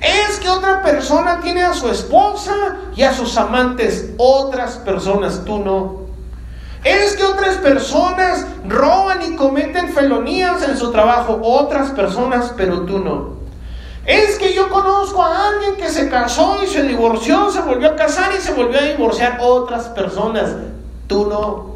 [0.00, 5.58] Es que otra persona tiene a su esposa y a sus amantes, otras personas, tú
[5.58, 6.02] no.
[6.82, 12.98] Es que otras personas roban y cometen felonías en su trabajo, otras personas, pero tú
[12.98, 13.41] no.
[14.06, 17.96] Es que yo conozco a alguien que se casó y se divorció, se volvió a
[17.96, 20.56] casar y se volvió a divorciar, otras personas,
[21.06, 21.72] tú no.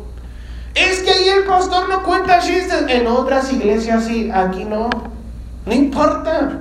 [0.75, 4.91] Es que ahí el pastor no cuenta chistes, en otras iglesias sí, aquí no.
[5.65, 6.61] No importa.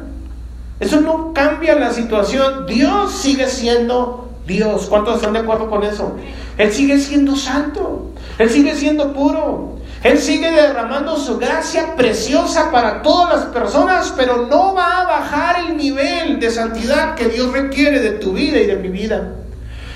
[0.80, 2.66] Eso no cambia la situación.
[2.66, 4.88] Dios sigue siendo Dios.
[4.88, 6.16] ¿Cuántos están de acuerdo con eso?
[6.58, 8.12] Él sigue siendo santo.
[8.38, 9.75] Él sigue siendo puro.
[10.06, 15.62] Él sigue derramando su gracia preciosa para todas las personas, pero no va a bajar
[15.66, 19.32] el nivel de santidad que Dios requiere de tu vida y de mi vida.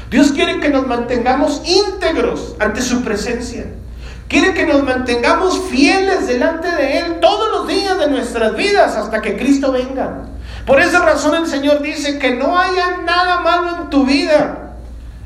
[0.10, 3.68] Dios quiere que nos mantengamos íntegros ante su presencia.
[4.28, 9.22] Quiere que nos mantengamos fieles delante de Él todos los días de nuestras vidas hasta
[9.22, 10.24] que Cristo venga.
[10.66, 14.74] Por esa razón el Señor dice que no haya nada malo en tu vida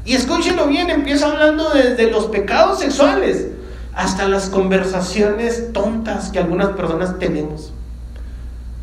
[0.03, 3.52] y escúchenlo bien, empieza hablando desde los pecados sexuales
[3.95, 7.73] hasta las conversaciones tontas que algunas personas tenemos.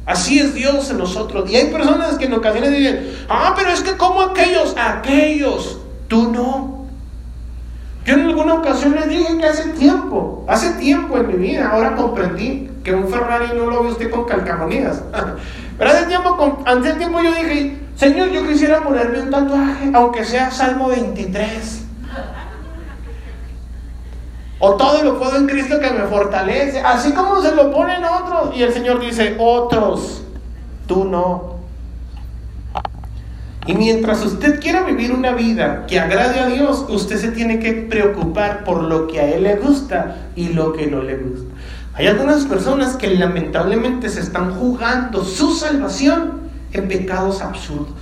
[0.06, 1.50] Así es Dios en nosotros.
[1.50, 6.32] Y hay personas que en ocasiones dicen, ah, pero es que como aquellos, aquellos, tú
[6.32, 6.86] no.
[8.04, 11.94] Yo en alguna ocasión les dije que hace tiempo, hace tiempo en mi vida, ahora
[11.94, 15.02] comprendí que un Ferrari no lo ve usted con calcamonías.
[15.78, 20.50] Pero hace tiempo, hace tiempo yo dije, Señor, yo quisiera ponerme un tatuaje, aunque sea
[20.50, 21.84] Salmo 23.
[24.60, 26.80] O todo lo puedo en Cristo que me fortalece.
[26.80, 28.54] Así como se lo ponen otros.
[28.54, 30.22] Y el Señor dice, otros,
[30.86, 31.58] tú no.
[33.66, 37.72] Y mientras usted quiera vivir una vida que agrade a Dios, usted se tiene que
[37.72, 41.54] preocupar por lo que a Él le gusta y lo que no le gusta.
[41.94, 46.40] Hay algunas personas que lamentablemente se están jugando su salvación
[46.72, 47.94] en pecados absurdos.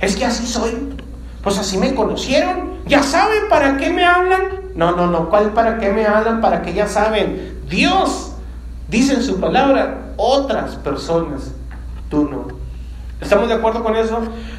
[0.00, 0.94] Es que así soy.
[1.42, 2.74] Pues así me conocieron.
[2.86, 4.63] Ya saben para qué me hablan.
[4.74, 5.28] No, no, no.
[5.28, 6.40] ¿Cuál para qué me hablan?
[6.40, 7.60] Para que ya saben.
[7.68, 8.32] Dios
[8.88, 11.52] dice en su palabra otras personas.
[12.08, 12.64] Tú no.
[13.20, 14.18] ¿Estamos de acuerdo con eso?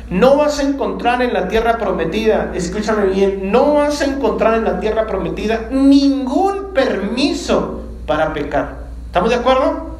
[0.09, 4.63] No vas a encontrar en la tierra prometida, escúchame bien, no vas a encontrar en
[4.63, 8.85] la tierra prometida ningún permiso para pecar.
[9.07, 9.97] ¿Estamos de acuerdo?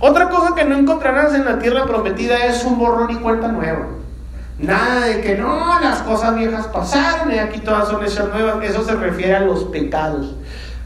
[0.00, 3.86] Otra cosa que no encontrarás en la tierra prometida es un borrón y cuenta nueva.
[4.60, 8.62] Nada de que no, las cosas viejas pasaron y aquí todas son hechas nuevas.
[8.62, 10.34] Eso se refiere a los pecados.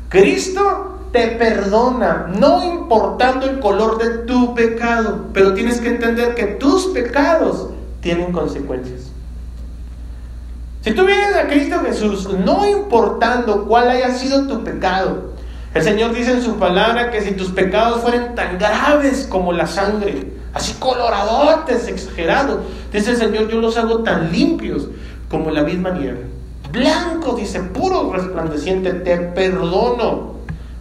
[0.08, 6.44] Cristo te perdona, no importando el color de tu pecado, pero tienes que entender que
[6.44, 7.70] tus pecados
[8.00, 9.10] tienen consecuencias.
[10.82, 15.32] Si tú vienes a Cristo Jesús, no importando cuál haya sido tu pecado,
[15.72, 19.66] el Señor dice en su palabra que si tus pecados fueran tan graves como la
[19.66, 22.60] sangre, así coloradotes, exagerados,
[22.92, 24.88] dice el Señor, yo los hago tan limpios
[25.28, 26.26] como la misma nieve.
[26.72, 30.34] Blanco, dice, puro, resplandeciente, te perdono.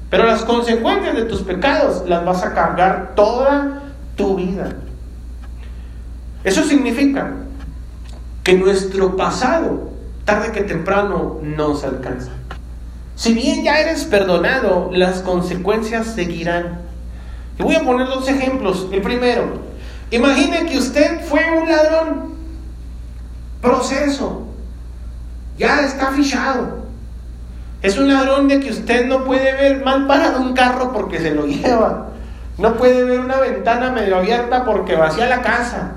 [0.09, 3.82] Pero las consecuencias de tus pecados las vas a cargar toda
[4.15, 4.69] tu vida.
[6.43, 7.32] Eso significa
[8.43, 9.89] que nuestro pasado,
[10.26, 12.32] tarde que temprano, nos alcanza.
[13.15, 16.82] Si bien ya eres perdonado, las consecuencias seguirán.
[17.60, 18.88] Y voy a poner dos ejemplos.
[18.91, 19.62] El primero,
[20.12, 22.34] imagine que usted fue un ladrón.
[23.62, 24.47] Proceso.
[25.58, 26.84] Ya está fichado.
[27.82, 31.36] Es un ladrón de que usted no puede ver mal parado un carro porque se
[31.36, 32.08] lo lleva.
[32.58, 35.93] No puede ver una ventana medio abierta porque vacía la casa.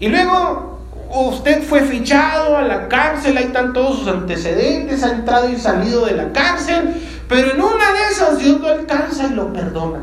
[0.00, 5.48] Y luego usted fue fichado a la cárcel, ahí están todos sus antecedentes, ha entrado
[5.48, 6.94] y salido de la cárcel,
[7.28, 10.00] pero en una de esas Dios lo alcanza y lo perdona.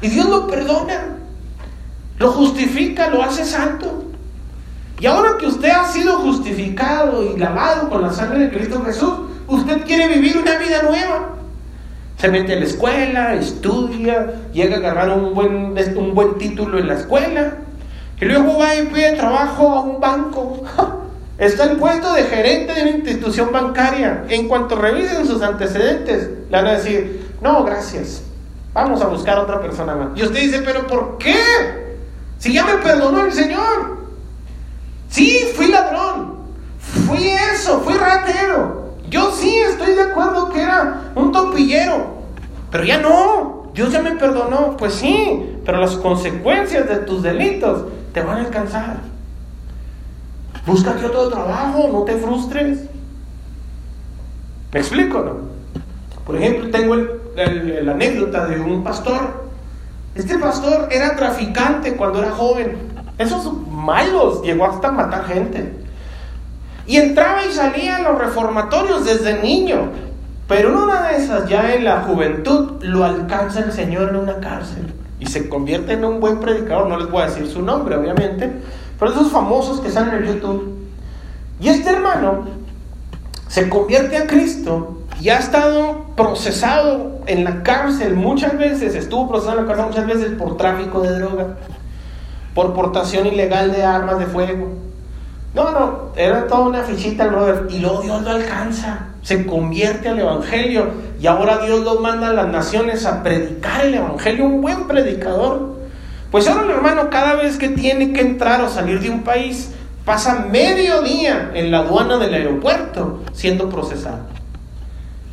[0.00, 1.16] Y Dios lo perdona,
[2.18, 4.04] lo justifica, lo hace santo.
[5.00, 9.12] Y ahora que usted ha sido justificado y lavado con la sangre de Cristo Jesús,
[9.46, 11.34] usted quiere vivir una vida nueva.
[12.16, 16.88] Se mete a la escuela, estudia, llega a agarrar un buen, un buen título en
[16.88, 17.58] la escuela,
[18.20, 20.64] y luego va y pide trabajo a un banco.
[21.38, 24.24] Está el puesto de gerente de una institución bancaria.
[24.28, 28.22] En cuanto revisen sus antecedentes, le van a decir, no, gracias,
[28.82, 30.08] vamos a buscar a otra persona más.
[30.16, 31.36] Y usted dice, pero ¿por qué?
[32.38, 33.98] Si ya me perdonó el Señor.
[35.10, 36.34] Sí, fui ladrón,
[36.78, 38.94] fui eso, fui ratero.
[39.08, 42.18] Yo sí estoy de acuerdo que era un topillero,
[42.70, 43.70] pero ya no.
[43.72, 48.40] Dios ya me perdonó, pues sí, pero las consecuencias de tus delitos te van a
[48.40, 48.98] alcanzar.
[50.66, 52.80] Búscate otro trabajo, no te frustres.
[54.72, 55.36] ¿Me explico, no?
[56.26, 56.94] Por ejemplo, tengo
[57.46, 59.48] la anécdota de un pastor.
[60.14, 62.76] Este pastor era traficante cuando era joven.
[63.18, 65.72] Esos malos llegó hasta matar gente.
[66.86, 69.90] Y entraba y salía en los reformatorios desde niño.
[70.48, 74.94] Pero una de esas, ya en la juventud, lo alcanza el Señor en una cárcel
[75.20, 78.50] y se convierte en un buen predicador, no les voy a decir su nombre obviamente,
[78.98, 80.74] pero esos famosos que están en el YouTube.
[81.60, 82.44] Y este hermano
[83.48, 89.60] se convierte a Cristo y ha estado procesado en la cárcel muchas veces, estuvo procesado
[89.60, 91.46] en la cárcel muchas veces por tráfico de droga,
[92.54, 94.68] por portación ilegal de armas de fuego.
[95.54, 97.66] No, no, era toda una fichita el brother.
[97.70, 100.90] Y luego Dios lo alcanza, se convierte al Evangelio.
[101.20, 105.78] Y ahora Dios lo manda a las naciones a predicar el Evangelio, un buen predicador.
[106.32, 109.70] Pues ahora el hermano cada vez que tiene que entrar o salir de un país,
[110.04, 114.37] pasa medio día en la aduana del aeropuerto siendo procesado.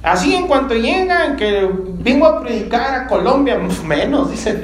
[0.06, 1.68] Así en cuanto llega, en que
[1.99, 4.64] vengo a predicar a Colombia, menos, dice.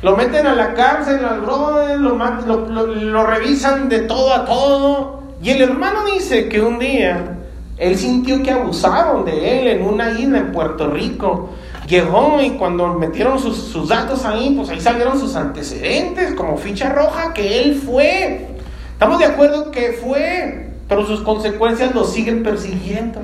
[0.00, 5.22] Lo meten a la cárcel, al brother, lo, lo, lo, revisan de todo a todo.
[5.42, 7.36] Y el hermano dice que un día
[7.76, 11.50] él sintió que abusaron de él en una isla en Puerto Rico.
[11.86, 16.90] Llegó y cuando metieron sus, sus datos ahí, pues ahí salieron sus antecedentes como ficha
[16.90, 18.46] roja que él fue.
[18.92, 23.20] Estamos de acuerdo que fue, pero sus consecuencias lo siguen persiguiendo.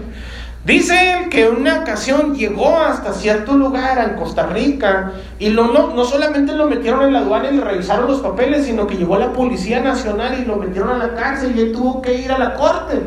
[0.66, 5.72] Dice él que en una ocasión llegó hasta cierto lugar en Costa Rica y no,
[5.72, 9.16] no solamente lo metieron en la aduana y le revisaron los papeles, sino que llegó
[9.16, 12.38] la Policía Nacional y lo metieron a la cárcel y él tuvo que ir a
[12.38, 13.00] la corte.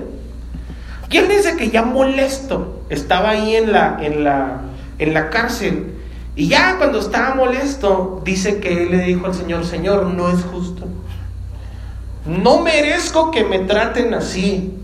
[1.10, 4.62] ¿Quién dice que ya molesto estaba ahí en la, en la,
[4.98, 5.96] en la cárcel?
[6.38, 10.42] Y ya cuando estaba molesto, dice que él le dijo al Señor, Señor, no es
[10.44, 10.88] justo.
[12.26, 14.79] No merezco que me traten así.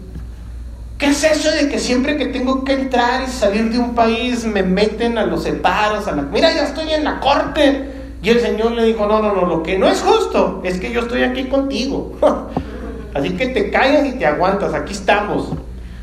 [0.97, 4.45] ¿Qué es eso de que siempre que tengo que entrar y salir de un país
[4.45, 6.05] me meten a los separos?
[6.31, 7.91] Mira, ya estoy en la corte.
[8.23, 10.91] Y el Señor le dijo, no, no, no, lo que no es justo es que
[10.91, 12.13] yo estoy aquí contigo.
[13.13, 15.49] Así que te callas y te aguantas, aquí estamos.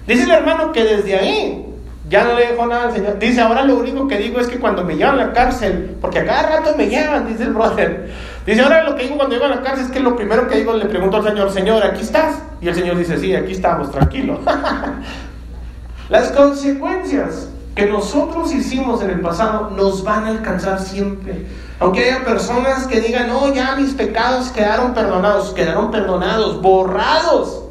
[0.06, 1.66] Dice el hermano que desde ahí
[2.08, 3.18] ya no le dijo nada al Señor.
[3.18, 6.20] Dice, ahora lo único que digo es que cuando me llevan a la cárcel, porque
[6.20, 8.10] a cada rato me llevan, dice el brother.
[8.44, 10.58] Dice, ahora lo que digo cuando llego a la cárcel es que lo primero que
[10.58, 12.36] digo le pregunto al Señor, Señor, ¿aquí estás?
[12.62, 14.38] Y el Señor dice, sí, aquí estamos, tranquilo.
[16.08, 21.46] Las consecuencias que nosotros hicimos en el pasado nos van a alcanzar siempre.
[21.80, 27.64] Aunque haya personas que digan, no, ya mis pecados quedaron perdonados, quedaron perdonados, borrados.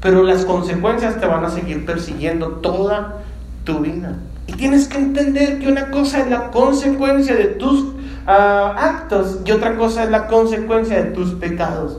[0.00, 3.18] Pero las consecuencias te van a seguir persiguiendo toda
[3.62, 4.16] tu vida.
[4.48, 7.92] Y tienes que entender que una cosa es la consecuencia de tus
[8.26, 11.98] ah, actos y otra cosa es la consecuencia de tus pecados.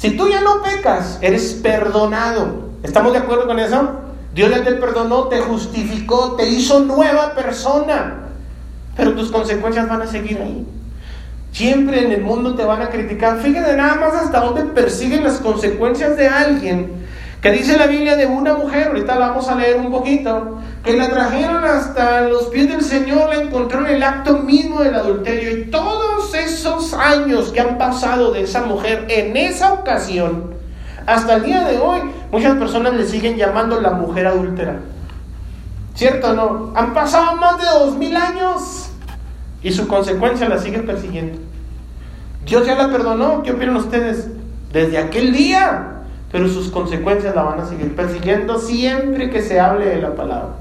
[0.00, 2.70] Si tú ya no pecas, eres perdonado.
[2.82, 4.00] ¿Estamos de acuerdo con eso?
[4.34, 8.28] Dios ya te perdonó, te justificó, te hizo nueva persona.
[8.96, 10.66] Pero tus consecuencias van a seguir ahí.
[11.52, 13.40] Siempre en el mundo te van a criticar.
[13.40, 16.99] Fíjate nada más hasta dónde persiguen las consecuencias de alguien
[17.40, 20.94] que dice la Biblia de una mujer, ahorita la vamos a leer un poquito, que
[20.94, 25.56] la trajeron hasta los pies del Señor, la encontraron en el acto mismo del adulterio.
[25.56, 30.54] Y todos esos años que han pasado de esa mujer en esa ocasión,
[31.06, 34.80] hasta el día de hoy, muchas personas le siguen llamando la mujer adúltera.
[35.94, 36.72] ¿Cierto o no?
[36.76, 38.86] Han pasado más de dos mil años.
[39.62, 41.38] y su consecuencia la sigue persiguiendo.
[42.46, 44.28] Dios ya la perdonó, ¿qué opinan ustedes?
[44.72, 45.99] Desde aquel día,
[46.32, 50.56] pero sus consecuencias la van a seguir persiguiendo siempre que se hable de la palabra.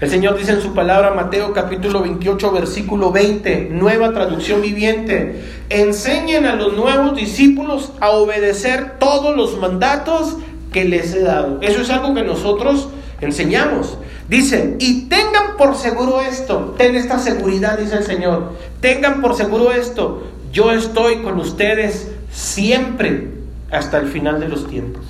[0.00, 6.46] El Señor dice en su palabra, Mateo capítulo 28, versículo 20, nueva traducción viviente, enseñen
[6.46, 10.38] a los nuevos discípulos a obedecer todos los mandatos
[10.72, 11.58] que les he dado.
[11.60, 12.88] Eso es algo que nosotros
[13.20, 13.98] enseñamos.
[14.26, 19.70] Dice, y tengan por seguro esto, ten esta seguridad, dice el Señor, tengan por seguro
[19.70, 23.39] esto, yo estoy con ustedes siempre
[23.70, 25.02] hasta el final de los tiempos.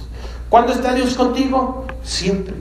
[0.49, 1.87] ¿Cuándo está Dios contigo?
[2.03, 2.55] Siempre.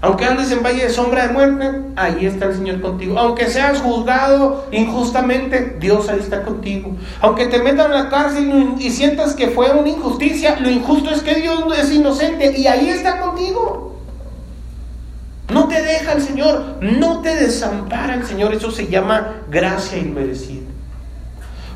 [0.00, 3.18] Aunque andes en valle de sombra de muerte, ahí está el Señor contigo.
[3.18, 6.96] Aunque seas juzgado injustamente, Dios ahí está contigo.
[7.20, 11.22] Aunque te metan en la cárcel y sientas que fue una injusticia, lo injusto es
[11.22, 13.96] que Dios es inocente y ahí está contigo.
[15.52, 18.54] No te deja el Señor, no te desampara el Señor.
[18.54, 20.67] Eso se llama gracia inmerecida.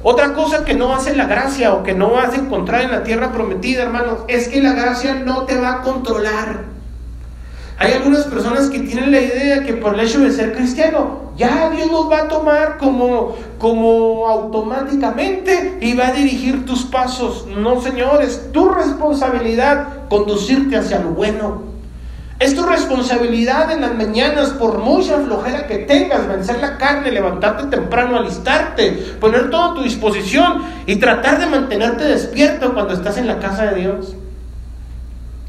[0.05, 3.05] Otra cosa que no hace la gracia o que no vas a encontrar en la
[3.05, 6.73] tierra prometida, hermanos, es que la gracia no te va a controlar.
[7.79, 11.71] Hay algunas personas que tienen la idea que por el hecho de ser cristiano, ya
[11.71, 17.47] Dios los va a tomar como, como automáticamente y va a dirigir tus pasos.
[17.47, 21.72] No, señores, tu responsabilidad conducirte hacia lo bueno.
[22.43, 27.69] Es tu responsabilidad en las mañanas, por mucha flojera que tengas, vencer la carne, levantarte
[27.69, 33.29] temprano, alistarte, poner todo a tu disposición y tratar de mantenerte despierto cuando estás en
[33.29, 34.17] la casa de Dios.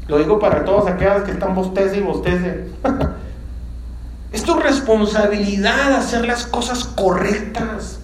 [0.06, 2.68] Lo digo para todos aquellos que están bostece y bostece.
[4.32, 7.98] es tu responsabilidad hacer las cosas correctas.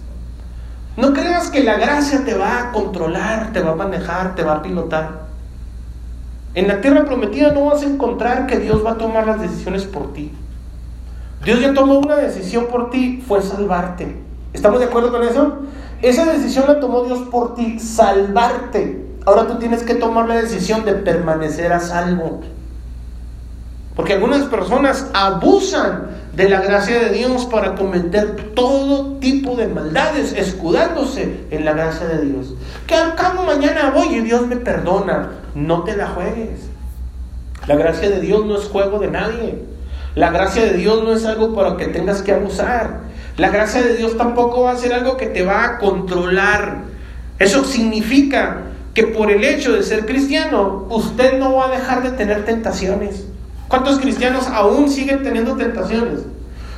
[0.97, 4.55] No creas que la gracia te va a controlar, te va a manejar, te va
[4.55, 5.30] a pilotar.
[6.53, 9.85] En la tierra prometida no vas a encontrar que Dios va a tomar las decisiones
[9.85, 10.31] por ti.
[11.45, 14.17] Dios ya tomó una decisión por ti, fue salvarte.
[14.53, 15.59] ¿Estamos de acuerdo con eso?
[16.01, 19.05] Esa decisión la tomó Dios por ti, salvarte.
[19.25, 22.41] Ahora tú tienes que tomar la decisión de permanecer a salvo.
[23.95, 30.33] Porque algunas personas abusan de la gracia de Dios para cometer todo tipo de maldades,
[30.33, 32.53] escudándose en la gracia de Dios.
[32.87, 35.40] Que al cabo mañana voy y Dios me perdona.
[35.55, 36.69] No te la juegues.
[37.67, 39.63] La gracia de Dios no es juego de nadie.
[40.15, 43.01] La gracia de Dios no es algo para que tengas que abusar.
[43.37, 46.79] La gracia de Dios tampoco va a ser algo que te va a controlar.
[47.39, 52.11] Eso significa que por el hecho de ser cristiano, usted no va a dejar de
[52.11, 53.25] tener tentaciones.
[53.67, 56.21] ¿Cuántos cristianos aún siguen teniendo tentaciones?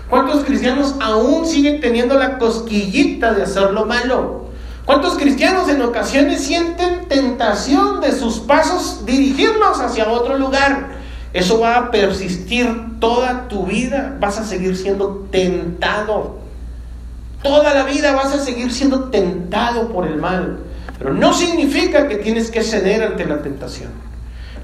[0.10, 4.43] ¿Cuántos cristianos aún siguen teniendo la cosquillita de hacer lo malo?
[4.86, 10.90] ¿Cuántos cristianos en ocasiones sienten tentación de sus pasos dirigirlos hacia otro lugar?
[11.32, 14.18] Eso va a persistir toda tu vida.
[14.20, 16.40] Vas a seguir siendo tentado.
[17.42, 20.60] Toda la vida vas a seguir siendo tentado por el mal.
[21.00, 23.92] Pero no significa que tienes que ceder ante la tentación.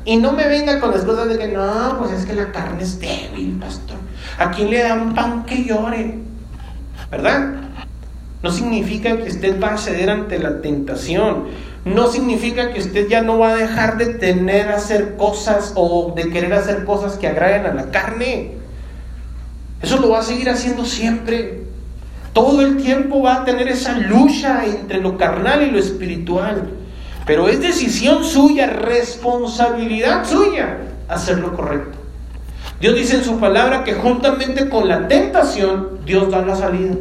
[0.03, 2.84] Y no me venga con las cosas de que no, pues es que la carne
[2.84, 3.97] es débil, pastor.
[4.38, 6.20] ¿A quién le da un pan que llore?
[7.09, 7.68] ¿Verdad?
[8.41, 11.47] No significa que usted va a ceder ante la tentación.
[11.83, 16.29] No significa que usted ya no va a dejar de tener hacer cosas o de
[16.29, 18.51] querer hacer cosas que agraden a la carne.
[19.81, 21.63] Eso lo va a seguir haciendo siempre.
[22.31, 26.69] Todo el tiempo va a tener esa lucha entre lo carnal y lo espiritual.
[27.25, 30.77] Pero es decisión suya, responsabilidad suya
[31.09, 31.97] hacer lo correcto.
[32.79, 36.95] Dios dice en su palabra que juntamente con la tentación, Dios da la salida.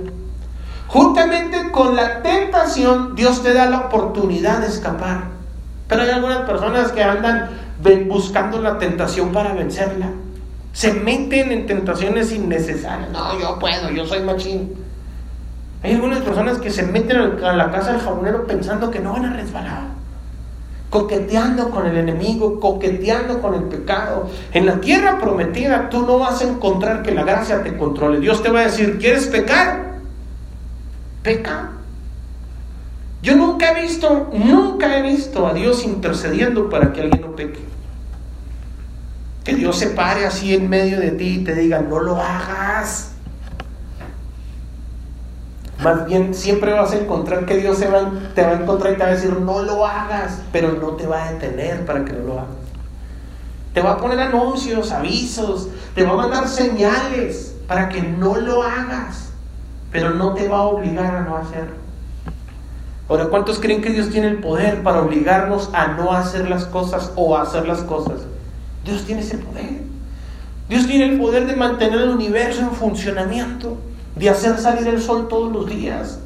[0.89, 5.25] Juntamente con la tentación, Dios te da la oportunidad de escapar.
[5.87, 7.51] Pero hay algunas personas que andan
[8.07, 10.11] buscando la tentación para vencerla.
[10.73, 13.11] Se meten en tentaciones innecesarias.
[13.11, 14.75] No, yo puedo, yo soy machín.
[15.83, 19.27] Hay algunas personas que se meten a la casa del jabonero pensando que no van
[19.27, 19.83] a resbalar.
[20.91, 24.29] Coqueteando con el enemigo, coqueteando con el pecado.
[24.53, 28.21] En la tierra prometida tú no vas a encontrar que la gracia te controle.
[28.21, 29.88] Dios te va a decir, ¿quieres pecar?
[31.23, 31.71] Peca.
[33.23, 37.61] Yo nunca he visto, nunca he visto a Dios intercediendo para que alguien no peque.
[39.45, 43.13] Que Dios se pare así en medio de ti y te diga, no lo hagas.
[45.83, 48.97] Más bien siempre vas a encontrar que Dios se va, te va a encontrar y
[48.97, 52.13] te va a decir, no lo hagas, pero no te va a detener para que
[52.13, 52.57] no lo hagas.
[53.75, 58.63] Te va a poner anuncios, avisos, te va a mandar señales para que no lo
[58.63, 59.28] hagas,
[59.91, 61.77] pero no te va a obligar a no hacerlo.
[63.09, 67.13] Ahora, ¿cuántos creen que Dios tiene el poder para obligarnos a no hacer las cosas
[67.17, 68.21] o a hacer las cosas?
[68.85, 69.83] Dios tiene ese poder.
[70.69, 73.79] Dios tiene el poder de mantener el universo en funcionamiento.
[74.17, 76.19] de hacer salir el sol todos los días,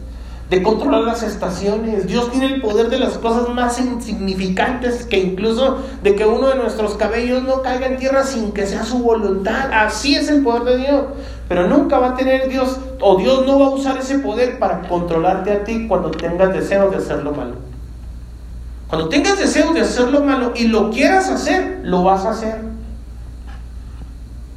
[0.53, 2.07] de controlar las estaciones.
[2.07, 6.57] Dios tiene el poder de las cosas más insignificantes que incluso de que uno de
[6.57, 9.70] nuestros cabellos no caiga en tierra sin que sea su voluntad.
[9.72, 11.05] Así es el poder de Dios.
[11.48, 14.86] Pero nunca va a tener Dios, o Dios no va a usar ese poder para
[14.88, 17.55] controlarte a ti cuando tengas deseos de hacer lo malo.
[18.88, 22.59] Cuando tengas deseos de hacer lo malo y lo quieras hacer, lo vas a hacer.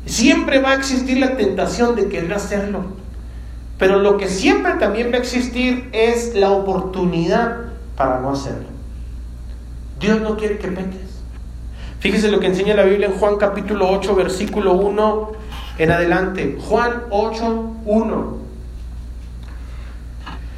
[0.05, 3.04] Siempre va a existir la tentación de querer hacerlo.
[3.77, 7.57] Pero lo que siempre también va a existir es la oportunidad
[7.95, 8.67] para no hacerlo.
[9.99, 11.21] Dios no quiere que peques.
[11.99, 15.31] Fíjese lo que enseña la Biblia en Juan capítulo 8, versículo 1
[15.79, 16.57] en adelante.
[16.69, 18.37] Juan 8, 1.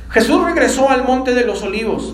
[0.09, 2.13] Jesús regresó al monte de los olivos,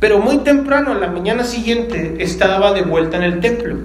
[0.00, 3.76] pero muy temprano, la mañana siguiente, estaba de vuelta en el templo.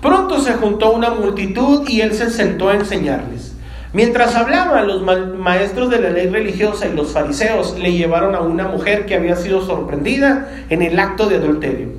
[0.00, 3.53] Pronto se juntó una multitud y él se sentó a enseñarles.
[3.94, 8.66] Mientras hablaban, los maestros de la ley religiosa y los fariseos le llevaron a una
[8.66, 11.90] mujer que había sido sorprendida en el acto de adulterio.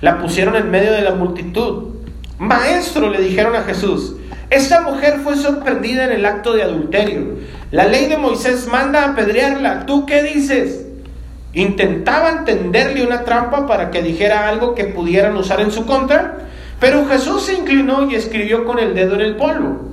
[0.00, 1.88] La pusieron en medio de la multitud.
[2.38, 4.14] Maestro, le dijeron a Jesús,
[4.48, 7.38] esta mujer fue sorprendida en el acto de adulterio.
[7.72, 9.86] La ley de Moisés manda a apedrearla.
[9.86, 10.86] ¿Tú qué dices?
[11.52, 16.36] Intentaban tenderle una trampa para que dijera algo que pudieran usar en su contra,
[16.78, 19.89] pero Jesús se inclinó y escribió con el dedo en el polvo.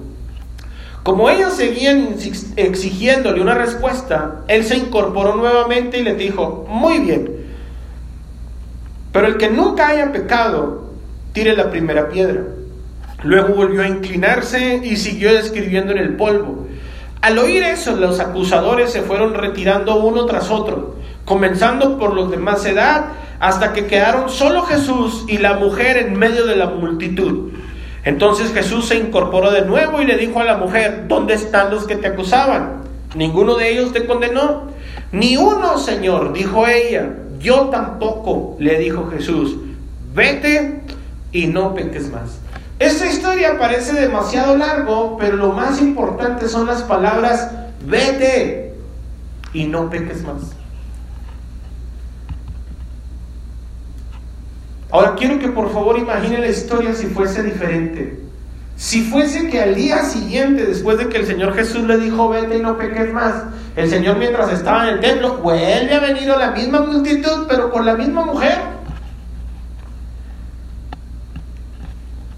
[1.07, 2.17] Como ellos seguían
[2.57, 7.31] exigiéndole una respuesta, él se incorporó nuevamente y les dijo, muy bien,
[9.13, 10.91] pero el que nunca haya pecado,
[11.31, 12.41] tire la primera piedra.
[13.23, 16.67] Luego volvió a inclinarse y siguió escribiendo en el polvo.
[17.21, 22.35] Al oír eso, los acusadores se fueron retirando uno tras otro, comenzando por los de
[22.35, 23.05] más edad,
[23.39, 27.53] hasta que quedaron solo Jesús y la mujer en medio de la multitud.
[28.07, 31.85] Entonces Jesús se incorporó de nuevo y le dijo a la mujer, ¿dónde están los
[31.85, 32.83] que te acusaban?
[33.15, 34.69] ¿Ninguno de ellos te condenó?
[35.11, 37.09] Ni uno, Señor, dijo ella.
[37.37, 39.57] Yo tampoco, le dijo Jesús.
[40.15, 40.83] Vete
[41.33, 42.39] y no peques más.
[42.79, 47.51] Esta historia parece demasiado largo, pero lo más importante son las palabras,
[47.85, 48.73] vete
[49.51, 50.55] y no peques más.
[54.89, 58.19] Ahora quiero que por favor imagine la historia si fuese diferente.
[58.77, 62.57] Si fuese que al día siguiente, después de que el Señor Jesús le dijo, vete
[62.57, 63.43] y no peques más,
[63.75, 67.71] el Señor mientras estaba en el templo vuelve a venir a la misma multitud, pero
[67.71, 68.77] con la misma mujer.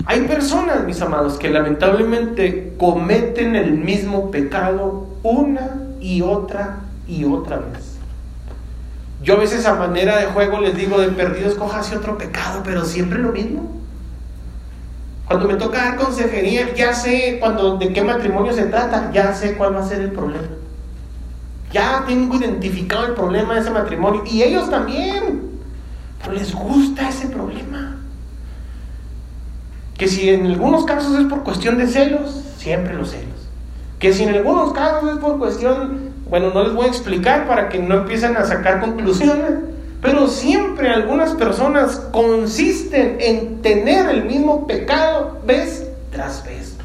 [0.06, 5.70] Hay personas, mis amados, que lamentablemente cometen el mismo pecado una
[6.00, 7.89] y otra y otra vez.
[9.30, 12.84] Yo a veces a manera de juego les digo, de perdido escojase otro pecado, pero
[12.84, 13.80] siempre lo mismo.
[15.28, 19.56] Cuando me toca dar consejería, ya sé cuando, de qué matrimonio se trata, ya sé
[19.56, 20.48] cuál va a ser el problema.
[21.72, 24.24] Ya tengo identificado el problema de ese matrimonio.
[24.26, 25.52] Y ellos también.
[26.24, 27.98] Pero les gusta ese problema.
[29.96, 33.48] Que si en algunos casos es por cuestión de celos, siempre los celos.
[34.00, 37.70] Que si en algunos casos es por cuestión bueno, no les voy a explicar para
[37.70, 39.52] que no empiecen a sacar conclusiones,
[40.02, 46.76] pero siempre algunas personas consisten en tener el mismo pecado vez tras vez.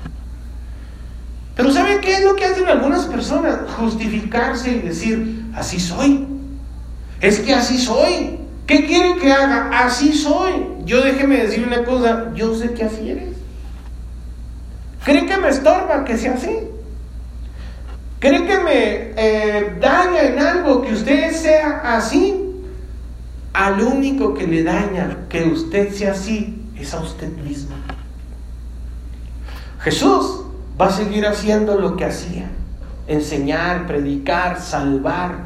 [1.55, 3.59] Pero ¿saben qué es lo que hacen algunas personas?
[3.79, 6.27] Justificarse y decir, así soy.
[7.21, 8.41] Es que así soy.
[8.67, 9.71] ¿Qué quieren que haga?
[9.85, 10.67] Así soy.
[10.85, 13.37] Yo déjeme decir una cosa, yo sé que así eres.
[15.05, 16.59] ¿Creen que me estorba que sea así?
[18.25, 22.35] ¿Cree que me eh, daña en algo que usted sea así?
[23.53, 27.77] Al único que le daña que usted sea así es a usted mismo.
[29.81, 30.41] Jesús
[30.81, 32.49] va a seguir haciendo lo que hacía.
[33.09, 35.41] Enseñar, predicar, salvar.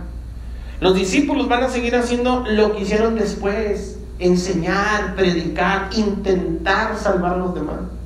[0.78, 3.98] Los discípulos van a seguir haciendo lo que hicieron después.
[4.20, 7.97] Enseñar, predicar, intentar salvar a los demás.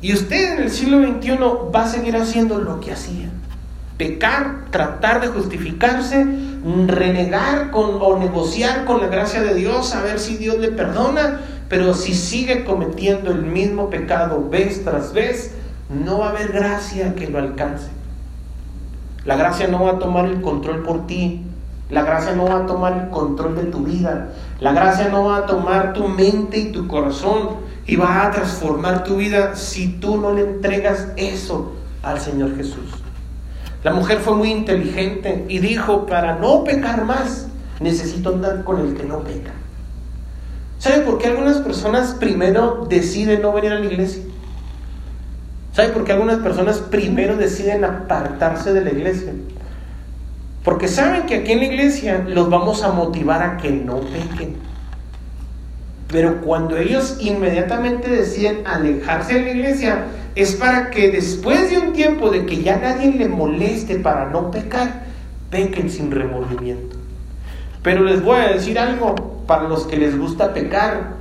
[0.00, 1.38] Y usted en el siglo XXI
[1.74, 3.30] va a seguir haciendo lo que hacía.
[3.96, 6.24] Pecar, tratar de justificarse,
[6.86, 11.94] renegar o negociar con la gracia de Dios, a ver si Dios le perdona, pero
[11.94, 15.54] si sigue cometiendo el mismo pecado vez tras vez,
[15.90, 17.88] no va a haber gracia que lo alcance.
[19.24, 21.42] La gracia no va a tomar el control por ti.
[21.90, 24.28] La gracia no va a tomar el control de tu vida.
[24.60, 29.02] La gracia no va a tomar tu mente y tu corazón y va a transformar
[29.02, 31.72] tu vida si tú no le entregas eso
[32.02, 32.84] al Señor Jesús.
[33.82, 37.48] La mujer fue muy inteligente y dijo, para no pecar más,
[37.80, 39.52] necesito andar con el que no peca.
[40.78, 44.22] ¿Sabe por qué algunas personas primero deciden no venir a la iglesia?
[45.72, 49.32] ¿Sabe por qué algunas personas primero deciden apartarse de la iglesia?
[50.62, 54.67] Porque saben que aquí en la iglesia los vamos a motivar a que no pequen.
[56.08, 60.04] Pero cuando ellos inmediatamente deciden alejarse de la iglesia,
[60.34, 64.50] es para que después de un tiempo de que ya nadie le moleste para no
[64.50, 65.04] pecar,
[65.50, 66.96] pequen sin remordimiento.
[67.82, 69.14] Pero les voy a decir algo,
[69.46, 71.16] para los que les gusta pecar,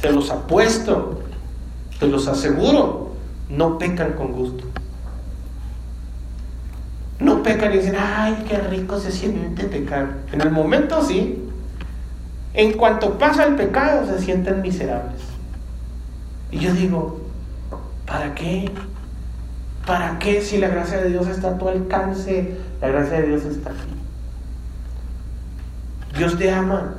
[0.00, 1.22] se los apuesto,
[1.98, 3.12] se los aseguro,
[3.48, 4.64] no pecan con gusto.
[7.18, 10.18] No pecan y dicen, ay, qué rico se siente pecar.
[10.32, 11.42] En el momento sí.
[12.56, 15.20] En cuanto pasa el pecado, se sienten miserables.
[16.50, 17.20] Y yo digo,
[18.06, 18.70] ¿para qué?
[19.86, 22.56] ¿Para qué si la gracia de Dios está a tu alcance?
[22.80, 23.92] La gracia de Dios está aquí.
[26.16, 26.94] Dios te ama,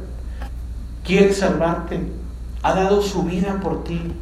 [1.04, 2.02] quiere salvarte,
[2.62, 4.14] ha dado su vida por ti,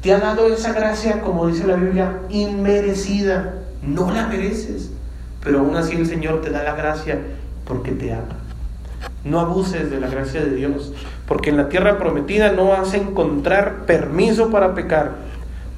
[0.00, 3.56] te ha dado esa gracia, como dice la Biblia, inmerecida.
[3.82, 4.90] No la mereces,
[5.44, 7.18] pero aún así el Señor te da la gracia
[7.66, 8.39] porque te ama.
[9.24, 10.92] No abuses de la gracia de Dios,
[11.26, 15.12] porque en la tierra prometida no vas a encontrar permiso para pecar,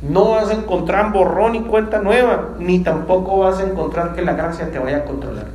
[0.00, 4.34] no vas a encontrar borrón y cuenta nueva, ni tampoco vas a encontrar que la
[4.34, 5.46] gracia te vaya a controlar.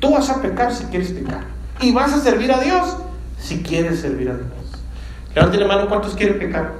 [0.00, 1.44] Tú vas a pecar si quieres pecar,
[1.80, 2.96] y vas a servir a Dios
[3.38, 4.48] si quieres servir a Dios.
[5.34, 6.72] Levante la mano, ¿cuántos quieren pecar?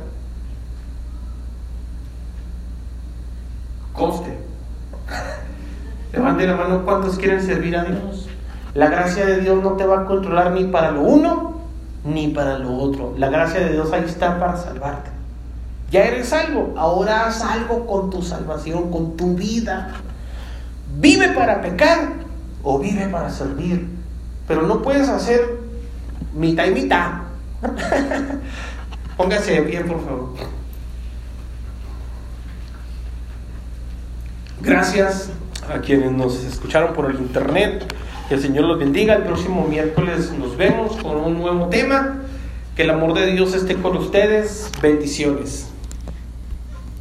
[3.92, 4.36] Coste.
[6.12, 8.28] Levante la mano, ¿cuántos quieren servir a Dios?
[8.74, 11.52] La gracia de Dios no te va a controlar ni para lo uno
[12.04, 13.14] ni para lo otro.
[13.16, 15.10] La gracia de Dios ahí está para salvarte.
[15.90, 19.90] Ya eres salvo, ahora haz algo con tu salvación, con tu vida.
[20.98, 22.12] Vive para pecar
[22.62, 23.88] o vive para servir.
[24.48, 25.58] Pero no puedes hacer
[26.34, 27.10] mitad y mitad.
[29.16, 30.34] Póngase de pie, por favor.
[34.62, 35.30] Gracias
[35.68, 37.92] a quienes nos escucharon por el internet.
[38.32, 39.16] Que el Señor los bendiga.
[39.16, 42.22] El próximo miércoles nos vemos con un nuevo tema.
[42.74, 44.70] Que el amor de Dios esté con ustedes.
[44.80, 45.71] Bendiciones.